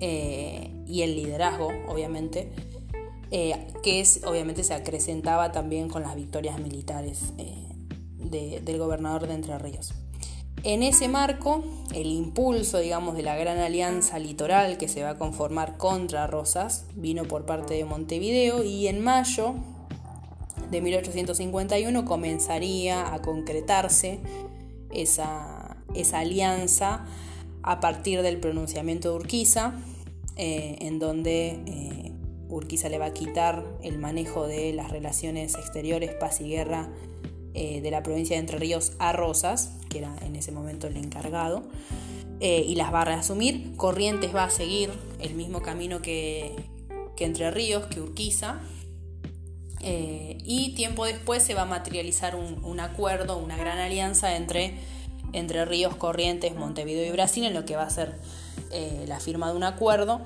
eh, 0.00 0.70
y 0.86 1.02
el 1.02 1.14
liderazgo, 1.14 1.68
obviamente, 1.86 2.50
eh, 3.30 3.66
que 3.82 4.02
obviamente 4.24 4.64
se 4.64 4.72
acrecentaba 4.72 5.52
también 5.52 5.90
con 5.90 6.02
las 6.02 6.16
victorias 6.16 6.58
militares 6.58 7.34
del 7.36 8.78
gobernador 8.78 9.26
de 9.26 9.34
Entre 9.34 9.58
Ríos. 9.58 9.92
En 10.64 10.82
ese 10.82 11.08
marco, 11.08 11.62
el 11.94 12.08
impulso, 12.08 12.78
digamos, 12.78 13.16
de 13.16 13.22
la 13.22 13.36
gran 13.36 13.58
alianza 13.58 14.18
litoral 14.18 14.76
que 14.76 14.88
se 14.88 15.02
va 15.02 15.10
a 15.10 15.18
conformar 15.18 15.76
contra 15.76 16.26
Rosas 16.26 16.84
vino 16.94 17.24
por 17.24 17.46
parte 17.46 17.74
de 17.74 17.84
Montevideo 17.84 18.64
y 18.64 18.88
en 18.88 19.02
mayo 19.02 19.54
de 20.70 20.80
1851 20.80 22.04
comenzaría 22.04 23.14
a 23.14 23.22
concretarse 23.22 24.18
esa, 24.90 25.76
alianza 26.12 27.06
a 27.62 27.80
partir 27.80 28.22
del 28.22 28.38
pronunciamiento 28.38 29.10
de 29.10 29.16
Urquiza, 29.16 29.74
eh, 30.36 30.76
en 30.80 30.98
donde 30.98 31.60
eh, 31.66 32.12
Urquiza 32.48 32.88
le 32.88 32.98
va 32.98 33.06
a 33.06 33.14
quitar 33.14 33.64
el 33.82 33.98
manejo 33.98 34.46
de 34.46 34.72
las 34.72 34.90
relaciones 34.90 35.54
exteriores, 35.54 36.14
paz 36.14 36.40
y 36.40 36.48
guerra 36.48 36.88
eh, 37.60 37.80
de 37.80 37.90
la 37.90 38.04
provincia 38.04 38.36
de 38.36 38.40
Entre 38.40 38.56
Ríos 38.56 38.92
a 39.00 39.10
Rosas, 39.10 39.72
que 39.88 39.98
era 39.98 40.14
en 40.22 40.36
ese 40.36 40.52
momento 40.52 40.86
el 40.86 40.96
encargado. 40.96 41.64
eh, 42.38 42.64
y 42.64 42.76
las 42.76 42.94
va 42.94 43.00
a 43.00 43.04
reasumir. 43.04 43.74
Corrientes 43.74 44.32
va 44.32 44.44
a 44.44 44.50
seguir 44.50 44.90
el 45.18 45.34
mismo 45.34 45.60
camino 45.60 46.00
que, 46.00 46.54
Entre 47.18 47.50
Ríos, 47.50 47.86
que 47.86 48.00
Urquiza. 48.00 48.60
Eh, 49.80 50.38
y 50.44 50.72
tiempo 50.76 51.04
después 51.04 51.42
se 51.42 51.54
va 51.54 51.62
a 51.62 51.64
materializar 51.64 52.36
un, 52.36 52.78
acuerdo, 52.78 53.38
una 53.38 53.56
gran 53.56 53.78
alianza 53.78 54.36
entre 54.36 54.78
Entre 55.32 55.64
Ríos, 55.64 55.96
Corrientes, 55.96 56.54
Montevideo 56.54 57.06
y 57.06 57.10
Brasil, 57.10 57.42
en 57.42 57.54
lo 57.54 57.64
que 57.64 57.74
va 57.74 57.82
a 57.82 57.90
ser 57.90 58.20
la 59.08 59.18
firma 59.18 59.50
de 59.50 59.56
un 59.56 59.64
acuerdo, 59.64 60.20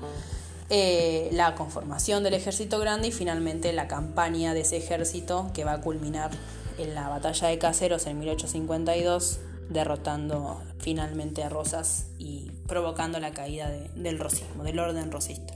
la 0.69 1.55
conformación 1.55 2.21
del 2.21 2.35
ejército 2.35 2.77
grande 2.77 3.07
y 3.07 3.11
finalmente 3.11 3.73
la 3.73 3.87
campaña 3.87 4.53
de 4.53 4.61
ese 4.61 4.77
ejército 4.77 5.49
que 5.55 5.63
va 5.63 5.73
a 5.73 5.81
culminar 5.81 6.29
en 6.77 6.95
la 6.95 7.09
batalla 7.09 7.47
de 7.47 7.57
Caseros 7.57 8.05
en 8.07 8.19
1852 8.19 9.39
derrotando 9.69 10.61
finalmente 10.79 11.43
a 11.43 11.49
Rosas 11.49 12.07
y 12.17 12.51
provocando 12.67 13.19
la 13.19 13.31
caída 13.31 13.69
del 13.69 14.19
rosismo, 14.19 14.63
del 14.63 14.79
orden 14.79 15.11
rosista. 15.11 15.53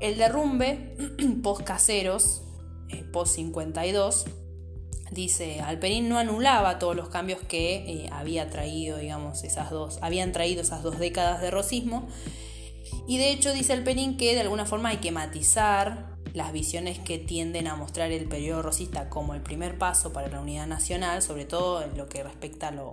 El 0.00 0.16
derrumbe 0.16 0.96
post-caseros, 1.42 2.42
eh, 2.88 3.04
post-52, 3.12 4.24
dice, 5.10 5.60
Alperín 5.60 6.08
no 6.08 6.18
anulaba 6.18 6.78
todos 6.78 6.96
los 6.96 7.08
cambios 7.08 7.40
que 7.40 7.76
eh, 7.76 8.10
había 8.12 8.48
traído, 8.48 8.98
digamos, 8.98 9.44
esas 9.44 9.70
dos, 9.70 9.98
habían 10.02 10.32
traído 10.32 10.62
esas 10.62 10.82
dos 10.82 10.98
décadas 10.98 11.40
de 11.40 11.50
rosismo, 11.50 12.08
y 13.06 13.18
de 13.18 13.30
hecho 13.30 13.52
dice 13.52 13.72
Alperín 13.72 14.16
que 14.16 14.34
de 14.34 14.40
alguna 14.40 14.66
forma 14.66 14.90
hay 14.90 14.98
que 14.98 15.12
matizar 15.12 16.09
las 16.32 16.52
visiones 16.52 16.98
que 16.98 17.18
tienden 17.18 17.66
a 17.66 17.76
mostrar 17.76 18.12
el 18.12 18.26
periodo 18.28 18.62
rosista 18.62 19.08
como 19.08 19.34
el 19.34 19.42
primer 19.42 19.78
paso 19.78 20.12
para 20.12 20.28
la 20.28 20.40
unidad 20.40 20.66
nacional, 20.66 21.22
sobre 21.22 21.44
todo 21.44 21.82
en 21.82 21.96
lo 21.96 22.08
que 22.08 22.22
respecta 22.22 22.68
a 22.68 22.72
lo, 22.72 22.90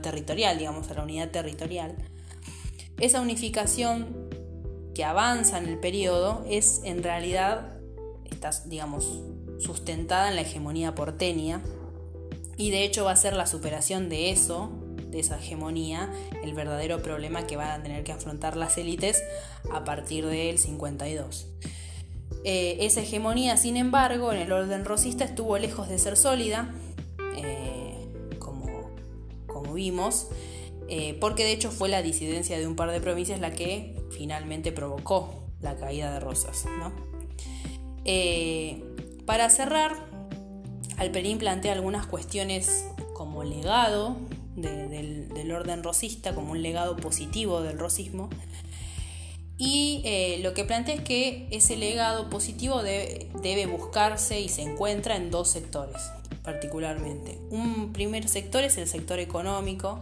territorial, 0.00 0.58
digamos, 0.58 0.90
a 0.90 0.94
la 0.94 1.02
unidad 1.02 1.30
territorial. 1.30 1.96
Esa 2.98 3.20
unificación 3.20 4.30
que 4.94 5.04
avanza 5.04 5.58
en 5.58 5.66
el 5.66 5.78
periodo 5.78 6.44
es 6.48 6.82
en 6.84 7.02
realidad, 7.02 7.78
está, 8.30 8.50
digamos, 8.66 9.22
sustentada 9.58 10.28
en 10.28 10.36
la 10.36 10.42
hegemonía 10.42 10.94
porteña 10.94 11.62
y 12.56 12.70
de 12.70 12.84
hecho 12.84 13.04
va 13.04 13.12
a 13.12 13.16
ser 13.16 13.34
la 13.34 13.46
superación 13.46 14.08
de 14.08 14.30
eso 14.30 14.81
de 15.12 15.20
esa 15.20 15.38
hegemonía 15.38 16.10
el 16.42 16.54
verdadero 16.54 17.02
problema 17.02 17.46
que 17.46 17.56
van 17.56 17.70
a 17.70 17.82
tener 17.82 18.02
que 18.02 18.12
afrontar 18.12 18.56
las 18.56 18.78
élites 18.78 19.22
a 19.70 19.84
partir 19.84 20.26
del 20.26 20.58
52. 20.58 21.46
Eh, 22.44 22.78
esa 22.80 23.02
hegemonía, 23.02 23.56
sin 23.56 23.76
embargo, 23.76 24.32
en 24.32 24.40
el 24.40 24.50
orden 24.50 24.84
rosista 24.84 25.24
estuvo 25.24 25.56
lejos 25.58 25.88
de 25.88 25.98
ser 25.98 26.16
sólida, 26.16 26.74
eh, 27.36 27.94
como, 28.40 28.90
como, 29.46 29.74
vimos, 29.74 30.28
eh, 30.88 31.16
porque 31.20 31.44
de 31.44 31.52
hecho 31.52 31.70
fue 31.70 31.88
la 31.88 32.02
disidencia 32.02 32.58
de 32.58 32.66
un 32.66 32.74
par 32.74 32.90
de 32.90 33.00
provincias 33.00 33.38
la 33.38 33.52
que 33.52 33.94
finalmente 34.10 34.72
provocó 34.72 35.44
la 35.60 35.76
caída 35.76 36.12
de 36.12 36.20
Rosas. 36.20 36.64
para 39.24 39.48
cerrar, 39.50 39.94
Alperín 40.96 41.38
plantea 41.38 41.72
algunas 41.72 42.06
cuestiones 42.06 42.86
como 43.14 43.44
legado 43.44 44.16
del, 44.56 45.52
orden 45.52 45.82
rosista 45.82 46.34
como 46.34 46.52
un 46.52 46.62
legado 46.62 46.96
positivo 46.96 47.62
del 47.62 47.78
rosismo. 47.78 48.28
Y 49.58 50.02
eh, 50.04 50.40
lo 50.42 50.54
que 50.54 50.64
plantea 50.64 50.96
es 50.96 51.02
que 51.02 51.46
ese 51.50 51.76
legado 51.76 52.28
positivo 52.30 52.82
debe, 52.82 53.66
buscarse 53.66 54.40
y 54.40 54.48
se 54.48 54.62
encuentra 54.62 55.16
en 55.16 55.30
dos 55.30 55.50
sectores 55.50 56.10
particularmente. 56.42 57.38
Un 57.50 57.92
primer 57.92 58.28
sector 58.28 58.64
es 58.64 58.76
el 58.76 58.88
sector 58.88 59.20
económico 59.20 60.00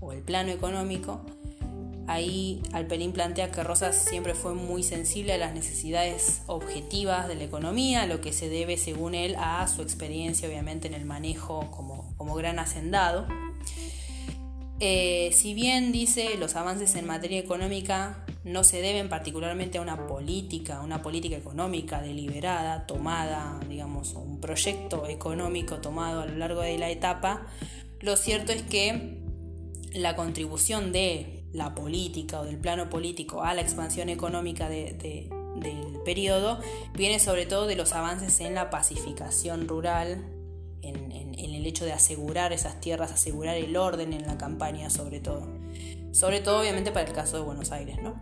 o 0.00 0.12
el 0.12 0.20
plano 0.20 0.50
económico. 0.50 1.20
Ahí 2.08 2.60
Alperín 2.72 3.12
plantea 3.12 3.52
que 3.52 3.62
Rosas 3.62 3.96
siempre 3.96 4.34
fue 4.34 4.54
muy 4.54 4.82
sensible 4.82 5.32
a 5.32 5.38
las 5.38 5.54
necesidades 5.54 6.42
objetivas 6.46 7.28
de 7.28 7.36
la 7.36 7.44
economía, 7.44 8.06
lo 8.06 8.20
que 8.20 8.32
se 8.32 8.48
debe, 8.50 8.76
según 8.76 9.14
él, 9.14 9.36
a 9.38 9.66
su 9.68 9.80
experiencia 9.82 10.48
obviamente 10.48 10.88
en 10.88 10.94
el 10.94 11.06
manejo 11.06 11.70
como, 11.70 12.12
como 12.18 12.34
gran 12.34 12.58
hacendado. 12.58 13.26
Eh, 14.80 15.30
si 15.32 15.54
bien 15.54 15.92
dice 15.92 16.36
los 16.38 16.56
avances 16.56 16.96
en 16.96 17.06
materia 17.06 17.38
económica 17.38 18.24
no 18.44 18.64
se 18.64 18.80
deben 18.80 19.08
particularmente 19.08 19.78
a 19.78 19.80
una 19.80 20.06
política, 20.06 20.80
una 20.80 21.02
política 21.02 21.36
económica 21.36 22.02
deliberada, 22.02 22.86
tomada, 22.86 23.60
digamos, 23.68 24.14
un 24.14 24.40
proyecto 24.40 25.06
económico 25.06 25.78
tomado 25.78 26.22
a 26.22 26.26
lo 26.26 26.36
largo 26.36 26.62
de 26.62 26.78
la 26.78 26.90
etapa, 26.90 27.46
lo 28.00 28.16
cierto 28.16 28.50
es 28.50 28.62
que 28.62 29.22
la 29.92 30.16
contribución 30.16 30.90
de 30.90 31.44
la 31.52 31.74
política 31.74 32.40
o 32.40 32.44
del 32.44 32.58
plano 32.58 32.90
político 32.90 33.42
a 33.42 33.54
la 33.54 33.60
expansión 33.60 34.08
económica 34.08 34.68
del 34.68 35.28
periodo 36.04 36.58
viene 36.94 37.20
sobre 37.20 37.46
todo 37.46 37.66
de 37.66 37.76
los 37.76 37.92
avances 37.92 38.40
en 38.40 38.54
la 38.54 38.70
pacificación 38.70 39.68
rural, 39.68 40.24
el 41.62 41.68
hecho 41.68 41.84
de 41.84 41.92
asegurar 41.92 42.52
esas 42.52 42.80
tierras, 42.80 43.12
asegurar 43.12 43.56
el 43.56 43.76
orden 43.76 44.12
en 44.12 44.26
la 44.26 44.36
campaña 44.36 44.90
sobre 44.90 45.20
todo. 45.20 45.48
Sobre 46.10 46.40
todo 46.40 46.60
obviamente 46.60 46.90
para 46.90 47.06
el 47.06 47.14
caso 47.14 47.36
de 47.36 47.44
Buenos 47.44 47.70
Aires, 47.70 47.98
¿no? 48.02 48.14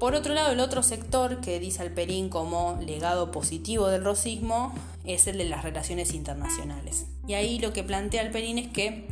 Por 0.00 0.14
otro 0.14 0.34
lado, 0.34 0.50
el 0.50 0.60
otro 0.60 0.82
sector 0.82 1.40
que 1.40 1.60
dice 1.60 1.82
Alperín 1.82 2.30
como 2.30 2.78
legado 2.80 3.30
positivo 3.30 3.88
del 3.88 4.02
rosismo 4.02 4.74
es 5.04 5.26
el 5.26 5.38
de 5.38 5.44
las 5.44 5.62
relaciones 5.62 6.14
internacionales. 6.14 7.06
Y 7.28 7.34
ahí 7.34 7.58
lo 7.60 7.72
que 7.72 7.84
plantea 7.84 8.22
Alperín 8.22 8.58
es 8.58 8.68
que 8.68 9.06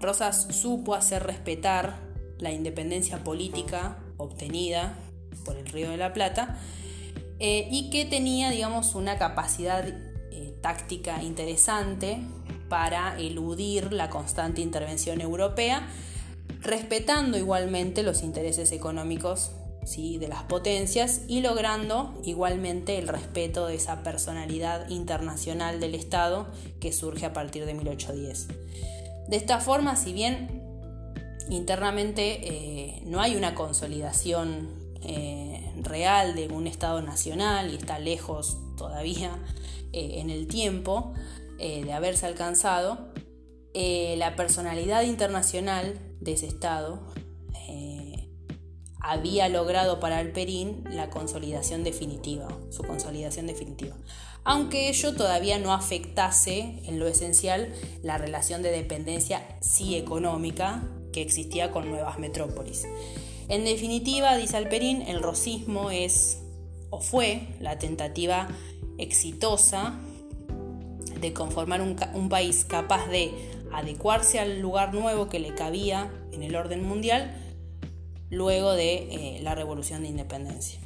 Rosas 0.00 0.48
supo 0.50 0.94
hacer 0.94 1.22
respetar 1.22 2.00
la 2.38 2.50
independencia 2.50 3.22
política 3.22 3.98
obtenida 4.16 4.98
por 5.44 5.56
el 5.56 5.66
Río 5.66 5.90
de 5.90 5.98
la 5.98 6.12
Plata 6.14 6.58
eh, 7.38 7.68
y 7.70 7.90
que 7.90 8.06
tenía, 8.06 8.50
digamos, 8.50 8.94
una 8.94 9.18
capacidad 9.18 9.84
táctica 10.60 11.22
interesante 11.22 12.20
para 12.68 13.18
eludir 13.18 13.92
la 13.92 14.10
constante 14.10 14.60
intervención 14.60 15.20
europea, 15.20 15.88
respetando 16.60 17.36
igualmente 17.36 18.02
los 18.02 18.22
intereses 18.22 18.72
económicos 18.72 19.52
¿sí? 19.84 20.18
de 20.18 20.28
las 20.28 20.44
potencias 20.44 21.22
y 21.26 21.40
logrando 21.40 22.14
igualmente 22.24 22.98
el 22.98 23.08
respeto 23.08 23.66
de 23.66 23.74
esa 23.74 24.02
personalidad 24.02 24.88
internacional 24.88 25.80
del 25.80 25.94
Estado 25.94 26.46
que 26.80 26.92
surge 26.92 27.26
a 27.26 27.32
partir 27.32 27.66
de 27.66 27.74
1810. 27.74 28.48
De 29.28 29.36
esta 29.36 29.58
forma, 29.60 29.96
si 29.96 30.12
bien 30.12 30.62
internamente 31.48 32.40
eh, 32.42 33.02
no 33.04 33.20
hay 33.20 33.36
una 33.36 33.54
consolidación 33.54 34.68
eh, 35.02 35.72
real 35.82 36.34
de 36.34 36.48
un 36.48 36.66
Estado 36.66 37.02
nacional 37.02 37.72
y 37.72 37.76
está 37.76 37.98
lejos 37.98 38.58
todavía 38.76 39.38
eh, 39.92 40.20
en 40.20 40.30
el 40.30 40.46
tiempo 40.46 41.12
eh, 41.58 41.84
de 41.84 41.92
haberse 41.92 42.26
alcanzado, 42.26 43.12
eh, 43.74 44.14
la 44.18 44.36
personalidad 44.36 45.02
internacional 45.02 45.98
de 46.20 46.32
ese 46.32 46.46
Estado 46.46 47.00
había 49.02 49.48
logrado 49.48 49.98
para 49.98 50.18
Alperín 50.18 50.84
la 50.90 51.08
consolidación 51.08 51.82
definitiva, 51.84 52.48
su 52.70 52.82
consolidación 52.82 53.46
definitiva. 53.46 53.96
Aunque 54.44 54.88
ello 54.88 55.14
todavía 55.14 55.58
no 55.58 55.72
afectase 55.72 56.82
en 56.84 56.98
lo 56.98 57.08
esencial 57.08 57.72
la 58.02 58.18
relación 58.18 58.62
de 58.62 58.70
dependencia 58.70 59.58
sí 59.60 59.96
económica 59.96 60.86
que 61.12 61.22
existía 61.22 61.72
con 61.72 61.88
nuevas 61.88 62.18
metrópolis. 62.18 62.86
En 63.48 63.64
definitiva, 63.64 64.36
dice 64.36 64.58
Alperín, 64.58 65.02
el 65.02 65.22
rosismo 65.22 65.90
es 65.90 66.38
o 66.90 67.00
fue 67.00 67.48
la 67.60 67.78
tentativa 67.78 68.48
exitosa 69.02 69.94
de 71.20 71.32
conformar 71.32 71.82
un, 71.82 72.28
país 72.28 72.64
capaz 72.64 73.06
de 73.08 73.32
adecuarse 73.72 74.38
al 74.38 74.60
lugar 74.60 74.94
nuevo 74.94 75.28
que 75.28 75.38
le 75.38 75.54
cabía 75.54 76.10
en 76.32 76.42
el 76.42 76.56
orden 76.56 76.82
mundial 76.82 77.34
luego 78.30 78.72
de 78.72 78.94
eh, 78.94 79.40
la 79.42 79.54
revolución 79.54 80.02
de 80.02 80.08
independencia. 80.08 80.80